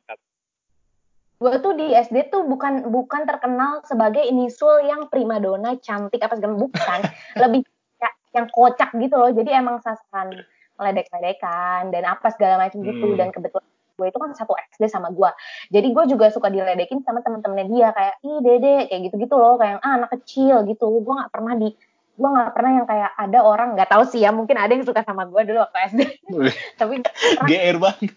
[1.40, 6.56] gue tuh di SD tuh bukan bukan terkenal sebagai inisul yang primadona cantik apa segala
[6.56, 7.00] bukan.
[7.42, 7.64] Lebih
[7.96, 9.32] kayak yang kocak gitu loh.
[9.32, 10.36] Jadi emang sasaran
[10.80, 13.12] ledek-ledekan dan apa segala macam gitu.
[13.12, 13.16] Hmm.
[13.16, 15.28] dan kebetulan gue itu kan satu SD sama gue
[15.68, 19.84] jadi gue juga suka diledekin sama temen-temennya dia kayak ih dede kayak gitu-gitu loh kayak
[19.84, 21.76] ah, anak kecil gitu gue nggak pernah di
[22.20, 25.00] gue nggak pernah yang kayak ada orang nggak tahu sih ya mungkin ada yang suka
[25.04, 26.00] sama gue dulu waktu SD
[26.80, 27.04] tapi
[27.48, 28.12] GR banget.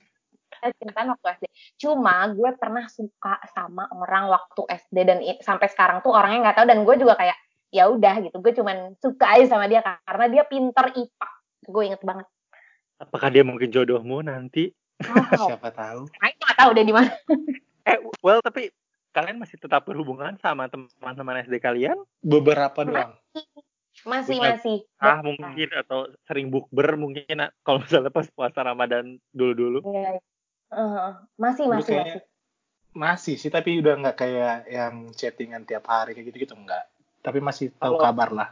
[0.80, 1.46] cintaan waktu SD.
[1.76, 6.68] Cuma gue pernah suka sama orang waktu SD dan sampai sekarang tuh orangnya nggak tahu
[6.72, 7.36] dan gue juga kayak
[7.68, 8.40] ya udah gitu.
[8.40, 11.30] Gue cuman suka aja sama dia karena dia pinter IPA.
[11.68, 12.28] Gue inget banget.
[13.04, 14.72] apakah dia mungkin jodohmu nanti
[15.06, 15.48] Wow.
[15.52, 16.02] Siapa tahu.
[16.08, 17.12] Nah, itu nggak tahu deh di mana.
[17.84, 18.72] eh well tapi
[19.12, 23.14] kalian masih tetap berhubungan sama teman-teman SD kalian Beberapa doang.
[24.04, 24.58] Masih Bukan.
[24.58, 24.78] masih.
[24.98, 30.22] ah mungkin atau sering bukber mungkin ah, kalau misalnya pas puasa Ramadan dulu-dulu Iya, iya.
[30.74, 32.98] Eh, masih masih kayaknya masih.
[32.98, 36.90] masih sih, tapi udah nggak kayak yang chattingan tiap hari kayak gitu-gitu enggak.
[37.22, 38.50] Tapi masih tahu kabar lah.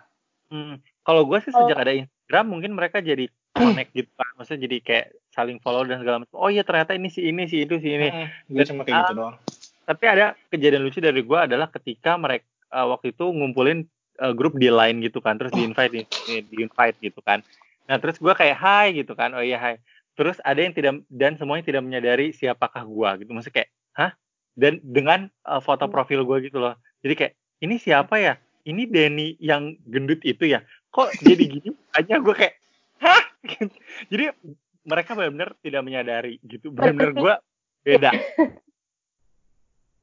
[0.54, 4.78] Hmm, kalau gue sih sejak ada Instagram mungkin mereka jadi connect gitu kan, maksudnya jadi
[4.80, 6.36] kayak saling follow dan segala macam.
[6.36, 8.08] Oh iya ternyata ini si ini si itu si ini.
[8.48, 9.18] gue cuma kayak gitu Ah.
[9.18, 9.36] doang.
[9.82, 13.84] Tapi ada kejadian lucu dari gue adalah ketika mereka eh, waktu itu ngumpulin
[14.18, 16.02] eh, grup di line gitu kan, terus di invite di,
[16.42, 17.44] di invite gitu kan.
[17.86, 19.76] Nah terus gue kayak hai gitu kan, oh iya hai.
[20.14, 24.12] Terus ada yang tidak dan semuanya tidak menyadari siapakah gue gitu, maksudnya kayak hah?
[24.54, 25.94] Dan dengan eh, foto Hmm.
[25.94, 26.76] profil gue gitu loh.
[27.02, 28.36] Jadi kayak ini siapa ya?
[28.62, 30.62] Ini Denny yang gendut itu ya?
[30.90, 31.70] Kok jadi gini?
[31.92, 32.54] Aja gue kayak
[33.02, 33.24] hah?
[34.12, 34.34] Jadi
[34.82, 36.72] mereka benar-benar tidak menyadari gitu.
[36.76, 37.34] Benar-benar gue
[37.82, 38.14] beda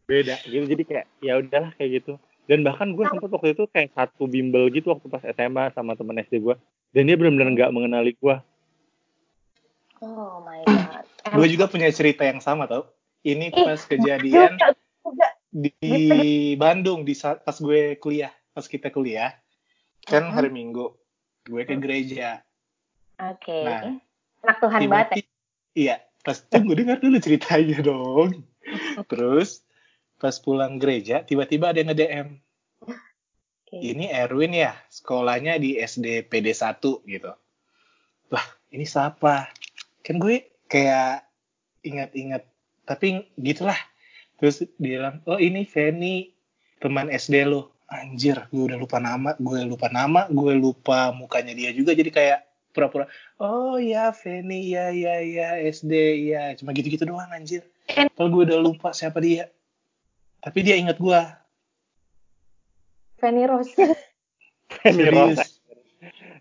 [0.08, 3.92] beda gitu jadi kayak ya udahlah kayak gitu dan bahkan gue sempet waktu itu kayak
[3.92, 6.56] satu bimbel gitu waktu pas SMA sama teman SD gue
[6.96, 8.36] dan dia benar-benar nggak mengenali gue
[9.98, 11.02] Oh my god.
[11.34, 12.86] Gue juga punya cerita yang sama tau.
[13.26, 14.54] Ini pas kejadian
[15.50, 15.74] di.
[16.54, 19.34] Bandung di saat pas gue kuliah, pas kita kuliah.
[20.06, 20.94] Kan hari Minggu
[21.50, 22.46] gue ke gereja.
[23.18, 23.58] Oke.
[23.66, 23.98] Nah,
[24.46, 25.24] Anak Tuhan banget ya.
[25.74, 28.46] Iya, pas tunggu dengar dulu ceritanya dong.
[29.10, 29.66] Terus
[30.18, 32.28] pas pulang gereja tiba-tiba ada yang nge-DM.
[33.68, 33.76] Oke.
[33.84, 37.32] Ini Erwin ya, sekolahnya di SD PD 1 gitu.
[38.32, 39.52] Lah, ini siapa?
[40.00, 41.28] Kan gue kayak
[41.84, 42.48] ingat-ingat,
[42.88, 43.76] tapi gitulah.
[44.40, 46.32] Terus dia bilang, oh ini Feni,
[46.80, 47.76] teman SD lo.
[47.88, 52.40] Anjir, gue udah lupa nama, gue lupa nama, gue lupa mukanya dia juga, jadi kayak
[52.78, 53.10] pura-pura,
[53.42, 55.92] oh ya Feni, ya ya ya SD,
[56.30, 57.66] ya cuma gitu-gitu doang anjir.
[57.90, 59.50] Kalau gue udah lupa siapa dia.
[60.38, 61.20] Tapi dia ingat gue.
[63.18, 63.74] Fanny Rose.
[63.82, 63.98] Rosa.
[64.94, 65.58] Serius.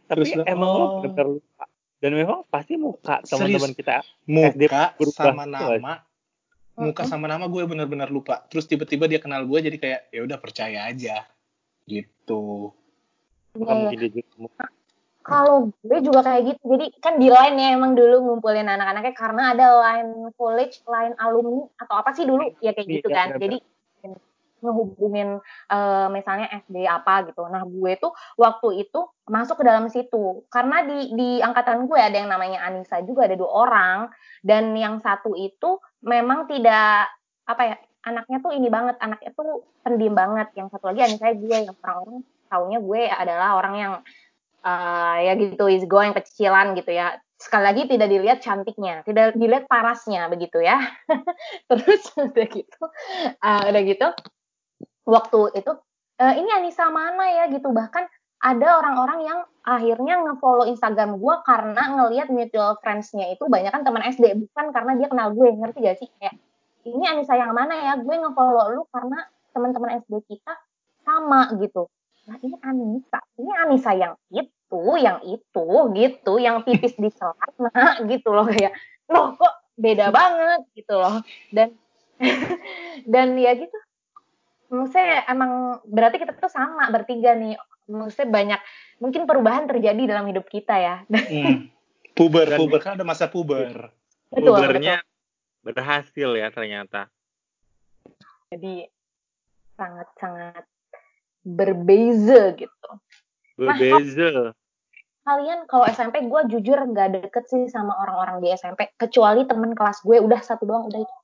[0.07, 0.91] tapi Terus emang lo oh.
[1.03, 1.65] benar lupa
[1.97, 5.93] dan memang pasti muka teman-teman kita muka berubah sama nama
[6.77, 10.37] muka sama nama gue benar-benar lupa terus tiba-tiba dia kenal gue jadi kayak ya udah
[10.37, 11.25] percaya aja
[11.89, 12.71] gitu
[13.57, 14.65] mungkin dia juga muka
[15.27, 16.61] Kalau gue juga kayak gitu.
[16.71, 21.67] Jadi kan di line ya emang dulu ngumpulin anak-anaknya karena ada line college, line alumni
[21.83, 23.35] atau apa sih dulu ya kayak Iya, gitu kan.
[23.35, 23.43] benar-benar.
[23.43, 23.57] Jadi
[24.57, 25.37] ngehubungin
[25.69, 27.45] uh, misalnya SD apa gitu.
[27.45, 28.99] Nah gue tuh waktu itu
[29.29, 33.37] masuk ke dalam situ karena di di angkatan gue ada yang namanya Anissa juga ada
[33.37, 33.97] dua orang
[34.41, 37.11] dan yang satu itu memang tidak
[37.45, 37.75] apa ya
[38.07, 42.23] anaknya tuh ini banget anaknya tuh pendiam banget yang satu lagi Anissa gue yang orang-orang
[42.47, 43.93] taunya gue adalah orang yang
[44.67, 47.15] uh, ya gitu is going kecilan gitu ya.
[47.39, 50.81] Sekali lagi tidak dilihat cantiknya, tidak dilihat parasnya begitu ya.
[51.71, 52.83] Terus udah gitu,
[53.39, 54.07] uh, udah gitu,
[55.07, 55.71] waktu itu
[56.19, 57.71] uh, ini Anissa mana ya gitu.
[57.71, 58.03] Bahkan
[58.37, 64.05] ada orang-orang yang akhirnya ngefollow Instagram gue karena ngelihat mutual friends-nya itu banyak kan teman
[64.05, 66.09] SD bukan karena dia kenal gue ngerti gak sih?
[66.21, 66.37] Kayak
[66.85, 67.93] ini Anissa yang mana ya?
[67.97, 69.25] Gue ngefollow lu karena
[69.57, 70.53] teman-teman SD kita
[71.01, 71.89] sama gitu.
[72.29, 74.56] Nah ini Anissa ini Anissa yang itu
[74.99, 78.75] yang itu gitu yang tipis di celana gitu loh kayak
[79.07, 80.59] loh kok beda banget?
[80.73, 81.23] gitu loh.
[81.53, 81.77] Dan
[83.13, 83.77] dan ya gitu.
[84.67, 87.55] Maksudnya emang berarti kita tuh sama bertiga nih.
[87.87, 88.61] Maksudnya banyak
[88.99, 90.95] mungkin perubahan terjadi dalam hidup kita ya.
[91.07, 91.69] Hmm.
[92.17, 92.79] puber Dan, puber.
[92.81, 93.93] Kan ada masa puber.
[94.33, 95.63] Betul, pubernya betul.
[95.69, 97.13] berhasil ya ternyata.
[98.49, 98.89] Jadi
[99.77, 100.65] sangat sangat
[101.45, 102.89] berbeza gitu
[103.57, 104.53] berbeza nah,
[105.27, 110.05] kalian kalau SMP gue jujur nggak deket sih sama orang-orang di SMP kecuali temen kelas
[110.05, 111.17] gue udah satu doang udah itu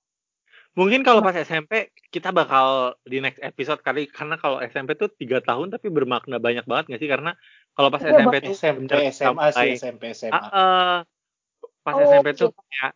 [0.74, 5.38] Mungkin kalau pas SMP kita bakal di next episode kali karena kalau SMP tuh tiga
[5.38, 7.38] tahun tapi bermakna banyak banget gak sih karena
[7.78, 10.34] kalau pas ya, SMP tuh SMP SMA sih SMP SMA.
[10.34, 10.96] Uh, uh,
[11.86, 12.92] pas oh, SMP tuh kayak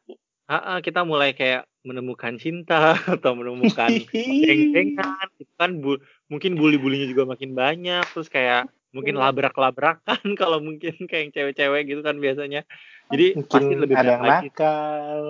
[0.49, 6.01] uh, uh, kita mulai kayak menemukan cinta atau menemukan geng-gengan itu kan bu
[6.33, 9.21] mungkin bully-bulinya juga makin banyak terus kayak mungkin iya.
[9.29, 12.63] labrak-labrakan kalau mungkin kayak cewek-cewek gitu kan biasanya.
[13.11, 15.21] Jadi mungkin pasti lebih ada yang nakal.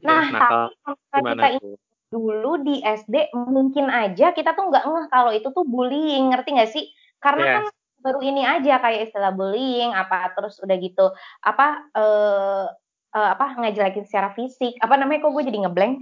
[0.00, 0.64] Nah, nakal.
[1.12, 1.70] tapi kita itu
[2.10, 6.70] dulu di SD mungkin aja kita tuh nggak ngeh kalau itu tuh bullying, ngerti nggak
[6.72, 6.90] sih?
[7.22, 7.54] Karena yes.
[7.54, 7.64] kan
[8.00, 11.12] baru ini aja kayak istilah bullying apa terus udah gitu
[11.44, 12.66] apa eh
[13.12, 16.00] uh, apa ngejelekin secara fisik apa namanya kok gue jadi ngeblank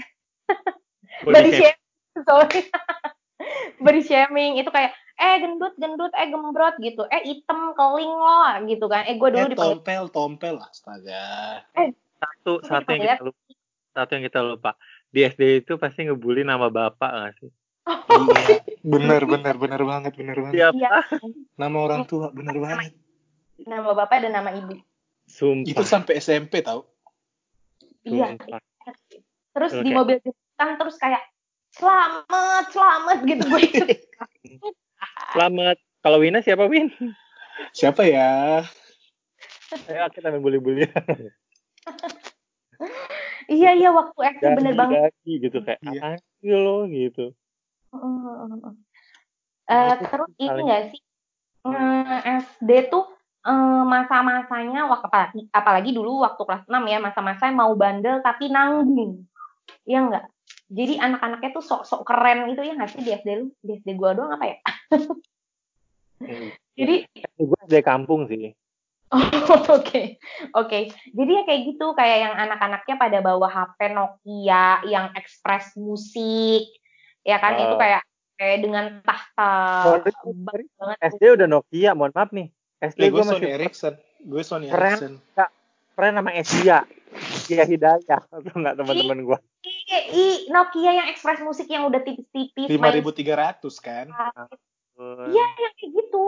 [1.26, 2.62] body shaming sorry
[3.84, 7.02] body shaming itu kayak eh gendut gendut eh gembrot gitu.
[7.10, 9.02] Eh item keling lo gitu kan.
[9.10, 11.26] Eh gue dulu eh, dipanggil tompel tompel astaga.
[11.74, 11.90] Eh
[12.22, 13.42] satu satu yang kita lupa.
[13.94, 14.70] Satu yang kita lupa.
[15.10, 17.50] Di SD itu pasti ngebully nama bapak gak sih?
[17.50, 18.62] Iya.
[18.92, 20.54] Bener bener bener banget bener banget.
[20.54, 20.76] Siapa?
[20.76, 20.92] Iya.
[21.58, 22.94] nama orang tua bener banget.
[23.66, 24.78] nama bapak dan nama ibu.
[25.28, 25.66] Sumpah.
[25.66, 26.86] itu sampai SMP tau?
[28.06, 28.38] Iya.
[29.52, 29.82] Terus okay.
[29.82, 31.20] di mobil jepang terus kayak
[31.74, 33.44] selamat selamat gitu.
[33.50, 33.66] Gue
[35.34, 35.76] selamat.
[36.02, 36.92] Kalau Wina siapa Win?
[37.74, 38.62] Siapa ya?
[39.90, 40.88] Ayo kita main bully-bully.
[43.48, 45.12] Iya iya waktu SD bener banget.
[45.24, 45.64] gitu.
[45.64, 46.20] Kayak iya.
[46.20, 46.84] apa lo?
[46.84, 47.32] gitu.
[47.88, 48.76] Uh,
[49.72, 51.00] uh, terus ini gak sih?
[51.64, 53.08] Uh, SD tuh
[53.48, 59.24] uh, masa-masanya waktu apalagi apalagi dulu waktu kelas 6 ya masa-masa mau bandel tapi nanggung.
[59.88, 60.28] Iya enggak
[60.68, 64.12] jadi anak-anaknya tuh sok-sok keren gitu ya nggak sih di SD lu di SD gua
[64.12, 64.56] doang apa ya
[66.24, 66.48] hmm.
[66.76, 66.94] jadi
[67.36, 68.52] gue SD kampung sih
[69.08, 69.88] Oh, oke.
[69.88, 70.20] Okay.
[70.52, 70.68] Oke.
[70.68, 70.82] Okay.
[71.16, 76.68] Jadi ya kayak gitu, kayak yang anak-anaknya pada bawa HP Nokia yang ekspres musik.
[77.24, 77.60] Ya kan uh.
[77.64, 78.02] itu kayak
[78.36, 79.52] kayak dengan tahta
[80.04, 80.96] banget.
[81.16, 82.52] SD udah Nokia, mohon maaf nih.
[82.78, 83.94] SD gue masih Ericsson.
[84.22, 85.12] Gue Sony keren, Ericsson.
[85.34, 85.50] Kak,
[85.96, 86.84] keren nama Asia.
[87.16, 88.20] Asia Hidayah.
[88.28, 89.38] Atau enggak teman-teman gue.
[90.12, 92.68] I, Nokia yang ekspres musik yang udah tipis-tipis.
[92.70, 94.06] 5300 kan?
[95.30, 96.26] Iya, yang kayak gitu.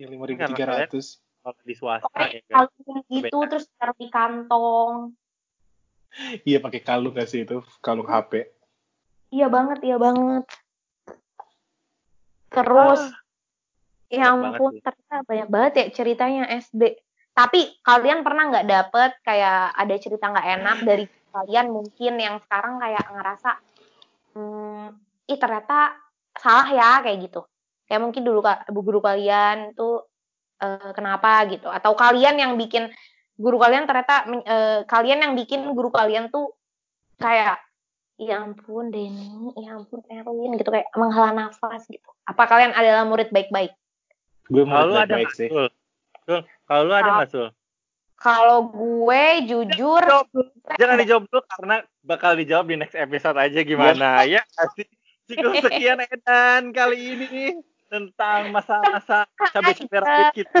[0.00, 3.48] Yang 5300 kalau di swasta pakai ya kalung gitu beda.
[3.48, 4.94] terus taruh di kantong.
[6.44, 7.64] Iya pakai kalung gak sih itu?
[7.80, 8.60] Kalung HP
[9.30, 10.44] iya banget iya banget.
[12.50, 13.14] Terus ah,
[14.10, 16.98] ya ampun ternyata banyak banget ya ceritanya SD
[17.30, 22.82] tapi kalian pernah nggak dapet kayak ada cerita nggak enak dari kalian mungkin yang sekarang
[22.82, 23.50] kayak ngerasa
[24.34, 24.86] hmm,
[25.30, 25.94] ih ternyata
[26.36, 27.40] salah ya kayak gitu.
[27.86, 30.06] Kayak mungkin dulu kak guru kalian tuh
[30.62, 31.46] uh, kenapa?
[31.50, 31.66] gitu.
[31.70, 32.90] Atau kalian yang bikin
[33.40, 36.54] guru kalian ternyata uh, kalian yang bikin guru kalian tuh
[37.16, 37.58] kayak
[38.20, 42.06] ya ampun Denny ya ampun Erwin gitu kayak menghela nafas gitu.
[42.28, 43.72] Apa kalian adalah murid baik-baik?
[44.52, 45.48] Gue murid baik-baik sih.
[46.68, 47.50] kalau lu ada nggak sul
[48.20, 50.04] kalau gue jujur
[50.76, 51.40] jangan dijawab dulu.
[51.48, 54.28] Karena bakal dijawab di next episode aja gimana.
[54.28, 54.86] Ya kasih
[55.24, 57.56] cukup sekian Edan kali ini
[57.88, 60.60] tentang masa-masa cabai-cabai kita.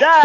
[0.00, 0.22] Dah.